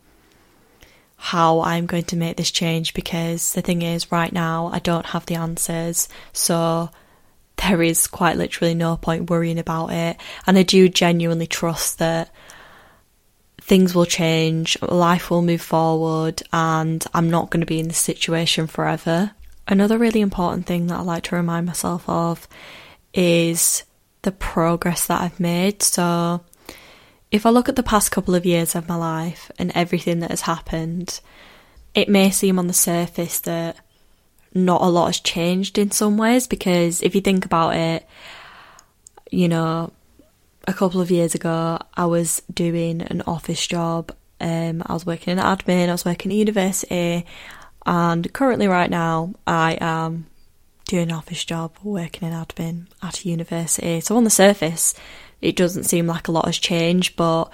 how 1.18 1.62
I'm 1.62 1.86
going 1.86 2.04
to 2.04 2.18
make 2.18 2.38
this 2.38 2.52
change 2.52 2.94
because 2.94 3.54
the 3.54 3.62
thing 3.62 3.82
is, 3.82 4.12
right 4.12 4.32
now, 4.32 4.68
I 4.68 4.80
don't 4.80 5.08
have 5.08 5.26
the 5.26 5.36
answers, 5.36 6.08
so 6.34 6.90
there 7.58 7.82
is 7.82 8.08
quite 8.08 8.38
literally 8.38 8.76
no 8.76 8.98
point 8.98 9.30
worrying 9.30 9.60
about 9.60 9.92
it. 9.92 10.18
And 10.46 10.58
I 10.58 10.64
do 10.64 10.90
genuinely 10.90 11.48
trust 11.48 12.00
that 12.00 12.30
things 13.66 13.96
will 13.96 14.06
change, 14.06 14.80
life 14.84 15.32
will 15.32 15.42
move 15.42 15.62
forward, 15.62 16.44
and 16.54 17.04
I'm 17.16 17.32
not 17.32 17.50
going 17.50 17.62
to 17.62 17.66
be 17.66 17.80
in 17.80 17.88
this 17.88 17.98
situation 17.98 18.68
forever. 18.68 19.32
Another 19.68 19.98
really 19.98 20.22
important 20.22 20.68
thing 20.68 20.86
that 20.88 21.00
I 21.00 21.02
like 21.02 21.24
to 21.24 21.36
remind 21.36 21.66
myself 21.66 22.08
of 22.08 22.48
is 23.16 23.84
the 24.22 24.32
progress 24.32 25.08
that 25.08 25.20
I've 25.20 25.40
made. 25.40 25.82
So, 25.82 26.46
if 27.32 27.48
I 27.48 27.50
look 27.50 27.68
at 27.68 27.76
the 27.76 27.82
past 27.82 28.12
couple 28.12 28.36
of 28.36 28.46
years 28.46 28.76
of 28.76 28.88
my 28.88 28.96
life 28.96 29.50
and 29.58 29.72
everything 29.74 30.20
that 30.20 30.30
has 30.30 30.42
happened, 30.42 31.20
it 31.96 32.08
may 32.08 32.30
seem 32.30 32.60
on 32.60 32.68
the 32.68 32.74
surface 32.74 33.40
that 33.42 33.78
not 34.54 34.84
a 34.84 34.90
lot 34.90 35.08
has 35.08 35.20
changed 35.20 35.80
in 35.80 35.90
some 35.90 36.18
ways 36.18 36.46
because 36.46 37.02
if 37.02 37.16
you 37.16 37.22
think 37.22 37.46
about 37.46 37.76
it, 37.76 38.08
you 39.32 39.48
know, 39.48 39.92
a 40.68 40.74
couple 40.74 41.02
of 41.02 41.12
years 41.12 41.36
ago, 41.36 41.80
I 41.96 42.06
was 42.06 42.42
doing 42.54 43.02
an 43.02 43.22
office 43.28 43.66
job. 43.66 44.12
Um, 44.40 44.84
I 44.86 44.94
was 44.94 45.06
working 45.06 45.32
in 45.32 45.44
admin, 45.44 45.90
I 45.90 45.94
was 45.94 46.06
working 46.06 46.32
at 46.32 46.38
university, 46.38 47.26
and 47.86 48.34
currently, 48.34 48.68
right 48.68 48.90
now, 48.90 49.34
I 49.46 49.78
am 49.80 50.26
doing 50.88 51.10
an 51.10 51.16
office 51.16 51.46
job, 51.46 51.78
working 51.84 52.28
in 52.28 52.34
admin 52.34 52.88
at 53.02 53.24
a 53.24 53.30
university. 53.30 54.02
So, 54.02 54.18
on 54.18 54.24
the 54.24 54.30
surface, 54.30 54.94
it 55.42 55.56
doesn't 55.56 55.84
seem 55.84 56.08
like 56.08 56.28
a 56.28 56.32
lot 56.32 56.46
has 56.46 56.58
changed, 56.58 57.16
but 57.16 57.46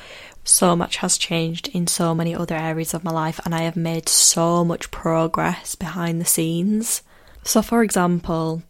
so 0.44 0.76
much 0.76 0.98
has 0.98 1.18
changed 1.18 1.68
in 1.70 1.86
so 1.86 2.16
many 2.16 2.34
other 2.34 2.56
areas 2.56 2.94
of 2.94 3.04
my 3.04 3.12
life, 3.12 3.40
and 3.46 3.54
I 3.54 3.62
have 3.62 3.76
made 3.76 4.10
so 4.10 4.66
much 4.66 4.90
progress 4.90 5.76
behind 5.76 6.20
the 6.20 6.26
scenes. 6.26 7.04
So, 7.44 7.62
for 7.62 7.84
example, 7.84 8.64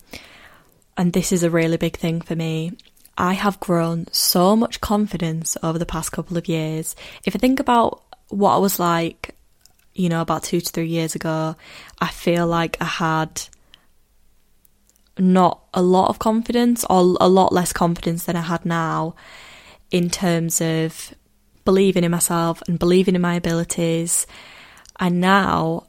and 0.98 1.14
this 1.14 1.32
is 1.32 1.44
a 1.44 1.50
really 1.50 1.78
big 1.78 1.98
thing 1.98 2.22
for 2.22 2.36
me, 2.36 2.74
I 3.22 3.34
have 3.34 3.60
grown 3.60 4.08
so 4.12 4.56
much 4.56 4.82
confidence 4.82 5.56
over 5.62 5.78
the 5.78 5.86
past 5.86 6.12
couple 6.12 6.38
of 6.38 6.48
years. 6.48 6.96
If 7.24 7.36
I 7.36 7.40
think 7.40 7.60
about 7.60 8.02
what 8.30 8.56
I 8.56 8.58
was 8.58 8.80
like, 8.80 9.36
you 9.94 10.10
know, 10.10 10.22
about 10.22 10.42
two 10.42 10.60
to 10.60 10.72
three 10.72 10.88
years 10.88 11.14
ago, 11.14 11.56
I 12.00 12.08
feel 12.08 12.48
like 12.48 12.78
I 12.82 12.86
had 12.86 13.44
not 15.20 15.62
a 15.72 15.84
lot 15.84 16.10
of 16.10 16.18
confidence 16.18 16.84
or 16.90 17.16
a 17.22 17.30
lot 17.30 17.54
less 17.54 17.72
confidence 17.72 18.24
than 18.24 18.36
I 18.36 18.42
had 18.42 18.66
now 18.66 19.14
in 19.92 20.10
terms 20.10 20.60
of 20.60 21.14
believing 21.64 22.04
in 22.04 22.10
myself 22.10 22.64
and 22.68 22.80
believing 22.80 23.14
in 23.14 23.22
my 23.22 23.36
abilities. 23.36 24.26
And 25.00 25.22
now 25.22 25.86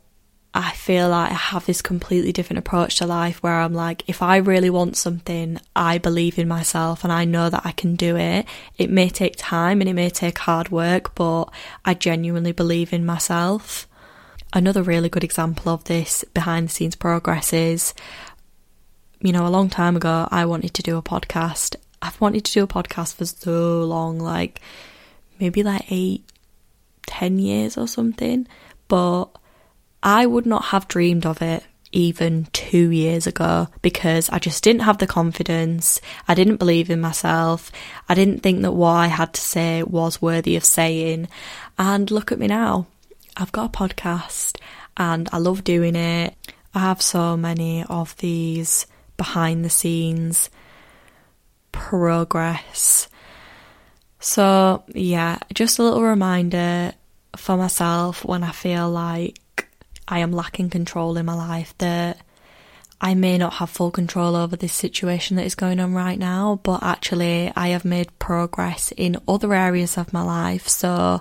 I 0.54 0.72
feel 0.72 1.08
like 1.08 1.30
I 1.30 1.34
have 1.34 1.64
this 1.64 1.80
completely 1.80 2.30
different 2.30 2.58
approach 2.58 2.96
to 2.96 3.06
life 3.06 3.42
where 3.42 3.60
I'm 3.60 3.72
like, 3.72 4.06
if 4.06 4.20
I 4.20 4.36
really 4.36 4.68
want 4.68 4.98
something, 4.98 5.58
I 5.74 5.96
believe 5.96 6.38
in 6.38 6.46
myself 6.46 7.04
and 7.04 7.12
I 7.12 7.24
know 7.24 7.48
that 7.48 7.64
I 7.64 7.72
can 7.72 7.96
do 7.96 8.16
it. 8.16 8.44
It 8.76 8.90
may 8.90 9.08
take 9.08 9.34
time 9.38 9.80
and 9.80 9.88
it 9.88 9.94
may 9.94 10.10
take 10.10 10.38
hard 10.38 10.70
work, 10.70 11.14
but 11.14 11.44
I 11.86 11.94
genuinely 11.94 12.52
believe 12.52 12.92
in 12.92 13.06
myself. 13.06 13.88
Another 14.52 14.82
really 14.82 15.08
good 15.08 15.24
example 15.24 15.72
of 15.72 15.84
this 15.84 16.22
behind 16.34 16.68
the 16.68 16.72
scenes 16.72 16.96
progress 16.96 17.54
is, 17.54 17.94
you 19.20 19.32
know, 19.32 19.46
a 19.46 19.48
long 19.48 19.70
time 19.70 19.96
ago, 19.96 20.28
I 20.30 20.44
wanted 20.44 20.74
to 20.74 20.82
do 20.82 20.98
a 20.98 21.02
podcast. 21.02 21.76
I've 22.02 22.20
wanted 22.20 22.44
to 22.44 22.52
do 22.52 22.64
a 22.64 22.66
podcast 22.66 23.14
for 23.14 23.24
so 23.24 23.84
long, 23.84 24.18
like 24.18 24.60
maybe 25.40 25.62
like 25.62 25.90
eight, 25.90 26.24
ten 27.06 27.38
years 27.38 27.78
or 27.78 27.88
something, 27.88 28.46
but 28.88 29.30
I 30.02 30.26
would 30.26 30.46
not 30.46 30.66
have 30.66 30.88
dreamed 30.88 31.26
of 31.26 31.40
it 31.42 31.64
even 31.92 32.46
two 32.52 32.90
years 32.90 33.26
ago 33.26 33.68
because 33.82 34.30
I 34.30 34.38
just 34.38 34.64
didn't 34.64 34.82
have 34.82 34.98
the 34.98 35.06
confidence. 35.06 36.00
I 36.26 36.34
didn't 36.34 36.56
believe 36.56 36.90
in 36.90 37.00
myself. 37.00 37.70
I 38.08 38.14
didn't 38.14 38.40
think 38.40 38.62
that 38.62 38.72
what 38.72 38.92
I 38.92 39.06
had 39.06 39.34
to 39.34 39.40
say 39.40 39.82
was 39.82 40.22
worthy 40.22 40.56
of 40.56 40.64
saying. 40.64 41.28
And 41.78 42.10
look 42.10 42.32
at 42.32 42.38
me 42.38 42.46
now. 42.46 42.86
I've 43.36 43.52
got 43.52 43.74
a 43.74 43.78
podcast 43.78 44.58
and 44.96 45.28
I 45.32 45.38
love 45.38 45.64
doing 45.64 45.94
it. 45.94 46.34
I 46.74 46.80
have 46.80 47.02
so 47.02 47.36
many 47.36 47.84
of 47.84 48.16
these 48.16 48.86
behind 49.16 49.64
the 49.64 49.70
scenes 49.70 50.50
progress. 51.70 53.08
So, 54.20 54.84
yeah, 54.88 55.38
just 55.52 55.78
a 55.78 55.82
little 55.82 56.02
reminder 56.02 56.92
for 57.36 57.56
myself 57.56 58.24
when 58.24 58.42
I 58.42 58.52
feel 58.52 58.88
like 58.90 59.38
I 60.06 60.20
am 60.20 60.32
lacking 60.32 60.70
control 60.70 61.16
in 61.16 61.26
my 61.26 61.34
life, 61.34 61.74
that 61.78 62.18
I 63.00 63.14
may 63.14 63.36
not 63.36 63.54
have 63.54 63.70
full 63.70 63.90
control 63.90 64.36
over 64.36 64.54
this 64.54 64.72
situation 64.72 65.36
that 65.36 65.46
is 65.46 65.56
going 65.56 65.80
on 65.80 65.92
right 65.92 66.18
now, 66.18 66.60
but 66.62 66.82
actually 66.82 67.52
I 67.56 67.68
have 67.68 67.84
made 67.84 68.18
progress 68.20 68.92
in 68.96 69.16
other 69.26 69.52
areas 69.52 69.98
of 69.98 70.12
my 70.12 70.22
life. 70.22 70.68
So 70.68 71.20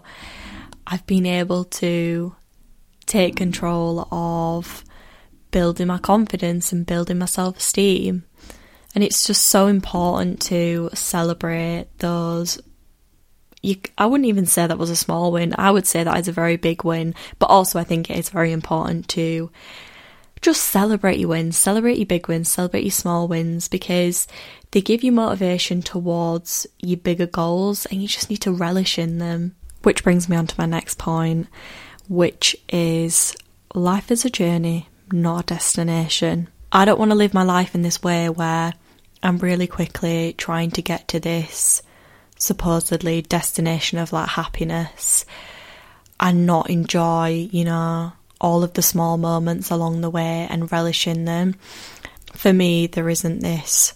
I've 0.86 1.06
been 1.08 1.26
able 1.26 1.64
to 1.66 2.36
take 3.08 3.36
control 3.36 4.08
of 4.12 4.84
building 5.50 5.88
my 5.88 5.98
confidence 5.98 6.72
and 6.72 6.86
building 6.86 7.18
my 7.18 7.26
self 7.26 7.58
esteem. 7.58 8.26
And 8.94 9.04
it's 9.04 9.26
just 9.26 9.48
so 9.48 9.68
important 9.68 10.42
to 10.44 10.90
celebrate 10.94 11.88
those 11.98 12.60
you, 13.62 13.78
I 13.98 14.08
wouldn't 14.08 14.28
even 14.28 14.46
say 14.46 14.66
that 14.66 14.78
was 14.78 14.90
a 14.90 14.96
small 14.96 15.32
win. 15.32 15.54
I 15.58 15.72
would 15.72 15.86
say 15.86 16.04
that 16.04 16.18
is 16.20 16.28
a 16.28 16.34
very 16.34 16.58
big 16.58 16.84
win. 16.84 17.14
But 17.40 17.48
also, 17.48 17.80
I 17.80 17.84
think 17.84 18.10
it 18.10 18.18
is 18.18 18.30
very 18.30 18.52
important 18.52 19.08
to 19.10 19.52
just 20.42 20.64
celebrate 20.64 21.20
your 21.20 21.30
wins, 21.30 21.58
celebrate 21.58 21.98
your 21.98 22.08
big 22.08 22.28
wins, 22.28 22.50
celebrate 22.50 22.84
your 22.84 22.92
small 22.92 23.28
wins 23.28 23.68
because 23.68 24.28
they 24.72 24.82
give 24.82 25.04
you 25.04 25.12
motivation 25.12 25.84
towards 25.84 26.66
your 26.80 26.98
bigger 26.98 27.28
goals 27.28 27.86
and 27.86 28.02
you 28.02 28.08
just 28.08 28.30
need 28.30 28.38
to 28.38 28.52
relish 28.52 28.98
in 28.98 29.20
them. 29.20 29.56
Which 29.84 30.04
brings 30.04 30.30
me 30.30 30.36
on 30.36 30.48
to 30.48 30.56
my 30.60 30.66
next 30.68 30.98
point, 30.98 31.48
which 32.08 32.56
is 32.70 33.36
life 33.74 34.12
is 34.12 34.26
a 34.26 34.30
journey, 34.30 34.90
not 35.12 35.44
a 35.44 35.56
destination. 35.56 36.50
I 36.72 36.86
don't 36.86 37.00
want 37.00 37.12
to 37.12 37.16
live 37.16 37.34
my 37.34 37.44
life 37.44 37.76
in 37.76 37.82
this 37.82 38.02
way 38.02 38.30
where 38.30 38.74
I'm 39.24 39.38
really 39.38 39.68
quickly 39.68 40.34
trying 40.38 40.72
to 40.72 40.82
get 40.82 41.08
to 41.10 41.20
this 41.20 41.82
supposedly 42.42 43.22
destination 43.22 43.98
of 44.00 44.12
like 44.12 44.30
happiness 44.30 45.26
and 46.20 46.46
not 46.46 46.70
enjoy, 46.70 47.50
you 47.52 47.64
know, 47.64 48.14
all 48.40 48.64
of 48.64 48.74
the 48.74 48.82
small 48.82 49.18
moments 49.18 49.70
along 49.70 50.02
the 50.02 50.10
way 50.10 50.48
and 50.50 50.72
relish 50.72 51.08
in 51.08 51.26
them. 51.26 51.56
For 52.34 52.52
me, 52.52 52.88
there 52.88 53.10
isn't 53.10 53.40
this 53.40 53.94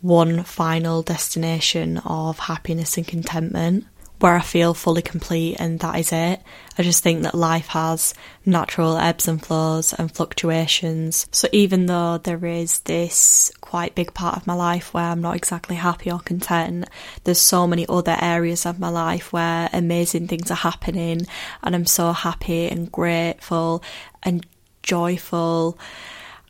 one 0.00 0.42
final 0.42 1.02
destination 1.02 1.98
of 1.98 2.38
happiness 2.38 2.96
and 2.96 3.06
contentment. 3.06 3.86
Where 4.20 4.34
I 4.34 4.40
feel 4.40 4.72
fully 4.72 5.02
complete 5.02 5.56
and 5.58 5.78
that 5.80 5.98
is 5.98 6.12
it. 6.12 6.40
I 6.78 6.82
just 6.82 7.02
think 7.02 7.22
that 7.22 7.34
life 7.34 7.68
has 7.68 8.14
natural 8.44 8.96
ebbs 8.96 9.28
and 9.28 9.44
flows 9.44 9.92
and 9.92 10.10
fluctuations. 10.10 11.26
So 11.32 11.48
even 11.52 11.86
though 11.86 12.18
there 12.18 12.44
is 12.44 12.80
this 12.80 13.52
quite 13.60 13.94
big 13.94 14.14
part 14.14 14.36
of 14.36 14.46
my 14.46 14.54
life 14.54 14.94
where 14.94 15.04
I'm 15.04 15.20
not 15.20 15.36
exactly 15.36 15.76
happy 15.76 16.10
or 16.10 16.20
content, 16.20 16.88
there's 17.24 17.40
so 17.40 17.66
many 17.66 17.86
other 17.88 18.16
areas 18.20 18.64
of 18.64 18.80
my 18.80 18.88
life 18.88 19.32
where 19.32 19.68
amazing 19.72 20.28
things 20.28 20.50
are 20.50 20.54
happening 20.54 21.26
and 21.62 21.74
I'm 21.74 21.86
so 21.86 22.12
happy 22.12 22.68
and 22.68 22.90
grateful 22.90 23.82
and 24.22 24.46
joyful 24.82 25.78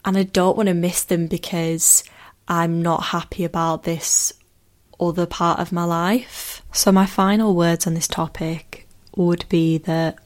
and 0.04 0.16
I 0.16 0.22
don't 0.22 0.56
want 0.56 0.68
to 0.68 0.74
miss 0.74 1.04
them 1.04 1.26
because 1.26 2.04
I'm 2.46 2.80
not 2.80 3.02
happy 3.02 3.44
about 3.44 3.82
this 3.82 4.32
other 5.00 5.26
part 5.26 5.60
of 5.60 5.72
my 5.72 5.84
life. 5.84 6.62
So, 6.72 6.92
my 6.92 7.06
final 7.06 7.54
words 7.54 7.86
on 7.86 7.94
this 7.94 8.08
topic 8.08 8.86
would 9.16 9.44
be 9.48 9.78
that 9.78 10.18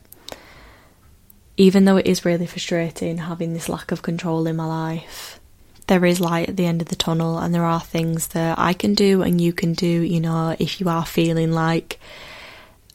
even 1.57 1.85
though 1.85 1.97
it 1.97 2.07
is 2.07 2.25
really 2.25 2.47
frustrating 2.47 3.19
having 3.19 3.53
this 3.53 3.69
lack 3.69 3.93
of 3.93 4.03
control 4.03 4.47
in 4.47 4.57
my 4.57 4.67
life, 4.67 5.39
there 5.87 6.05
is 6.05 6.21
light 6.21 6.49
at 6.49 6.57
the 6.57 6.67
end 6.67 6.81
of 6.81 6.89
the 6.89 6.97
tunnel, 6.97 7.39
and 7.39 7.55
there 7.55 7.65
are 7.65 7.81
things 7.81 8.29
that 8.29 8.59
I 8.59 8.73
can 8.73 8.95
do 8.95 9.23
and 9.23 9.41
you 9.41 9.53
can 9.53 9.73
do. 9.73 9.87
You 9.87 10.21
know, 10.21 10.57
if 10.59 10.81
you 10.81 10.89
are 10.89 11.05
feeling 11.05 11.53
like 11.53 11.99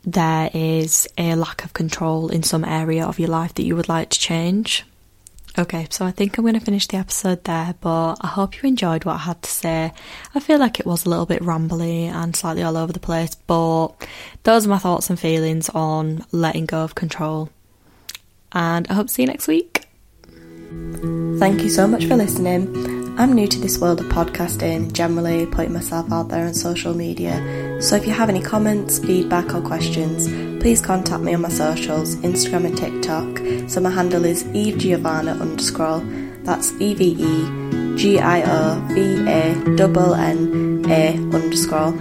there 0.05 0.49
is 0.53 1.07
a 1.17 1.35
lack 1.35 1.65
of 1.65 1.73
control 1.73 2.29
in 2.29 2.43
some 2.43 2.63
area 2.63 3.05
of 3.05 3.19
your 3.19 3.29
life 3.29 3.53
that 3.55 3.65
you 3.65 3.75
would 3.75 3.89
like 3.89 4.09
to 4.11 4.19
change, 4.19 4.85
Okay, 5.57 5.87
so 5.89 6.05
I 6.05 6.11
think 6.11 6.37
I'm 6.37 6.43
going 6.43 6.55
to 6.55 6.59
finish 6.59 6.85
the 6.87 6.97
episode 6.97 7.45
there, 7.45 7.75
but 7.79 8.15
I 8.19 8.27
hope 8.27 8.61
you 8.61 8.67
enjoyed 8.67 9.05
what 9.05 9.15
I 9.15 9.19
had 9.19 9.41
to 9.41 9.49
say. 9.49 9.93
I 10.33 10.39
feel 10.41 10.59
like 10.59 10.81
it 10.81 10.85
was 10.85 11.05
a 11.05 11.09
little 11.09 11.25
bit 11.25 11.41
rambly 11.41 12.07
and 12.07 12.35
slightly 12.35 12.61
all 12.61 12.75
over 12.75 12.91
the 12.91 12.99
place, 12.99 13.35
but 13.35 13.89
those 14.43 14.65
are 14.65 14.69
my 14.69 14.79
thoughts 14.79 15.09
and 15.09 15.17
feelings 15.17 15.69
on 15.69 16.25
letting 16.33 16.65
go 16.65 16.83
of 16.83 16.95
control. 16.95 17.49
And 18.51 18.85
I 18.89 18.95
hope 18.95 19.07
to 19.07 19.13
see 19.13 19.21
you 19.21 19.27
next 19.27 19.47
week. 19.47 19.87
Thank 21.39 21.61
you 21.61 21.69
so 21.69 21.87
much 21.87 22.05
for 22.05 22.17
listening. 22.17 23.04
I'm 23.17 23.31
new 23.31 23.47
to 23.47 23.59
this 23.59 23.77
world 23.77 24.01
of 24.01 24.07
podcasting, 24.07 24.91
generally 24.91 25.45
putting 25.45 25.71
myself 25.71 26.11
out 26.11 26.27
there 26.27 26.45
on 26.45 26.53
social 26.53 26.93
media. 26.93 27.81
So 27.81 27.95
if 27.95 28.05
you 28.05 28.11
have 28.11 28.27
any 28.27 28.41
comments, 28.41 28.99
feedback, 28.99 29.55
or 29.55 29.61
questions, 29.61 30.27
please 30.61 30.81
contact 30.81 31.23
me 31.23 31.33
on 31.33 31.39
my 31.39 31.47
socials, 31.47 32.17
Instagram 32.17 32.65
and 32.65 32.77
TikTok. 32.77 33.69
So 33.69 33.79
my 33.79 33.89
handle 33.89 34.25
is 34.25 34.45
Eve 34.53 34.79
Giovanna 34.79 35.31
underscore. 35.31 36.01
That's 36.43 36.73
E 36.81 36.93
V 36.93 37.15
E 37.17 37.95
G 37.97 38.19
I 38.19 38.43
O 38.43 38.85
V 38.93 39.29
A 39.29 39.75
double 39.77 40.13
N 40.13 40.83
A 40.89 41.13
underscore. 41.33 41.97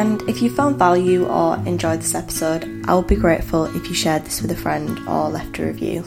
And 0.00 0.22
if 0.22 0.40
you 0.40 0.48
found 0.48 0.78
value 0.78 1.26
or 1.26 1.56
enjoyed 1.66 2.00
this 2.00 2.14
episode, 2.14 2.64
I 2.86 2.94
would 2.94 3.08
be 3.08 3.14
grateful 3.16 3.66
if 3.76 3.88
you 3.88 3.94
shared 3.94 4.24
this 4.24 4.40
with 4.40 4.50
a 4.52 4.56
friend 4.56 5.06
or 5.06 5.28
left 5.28 5.58
a 5.58 5.66
review. 5.66 6.02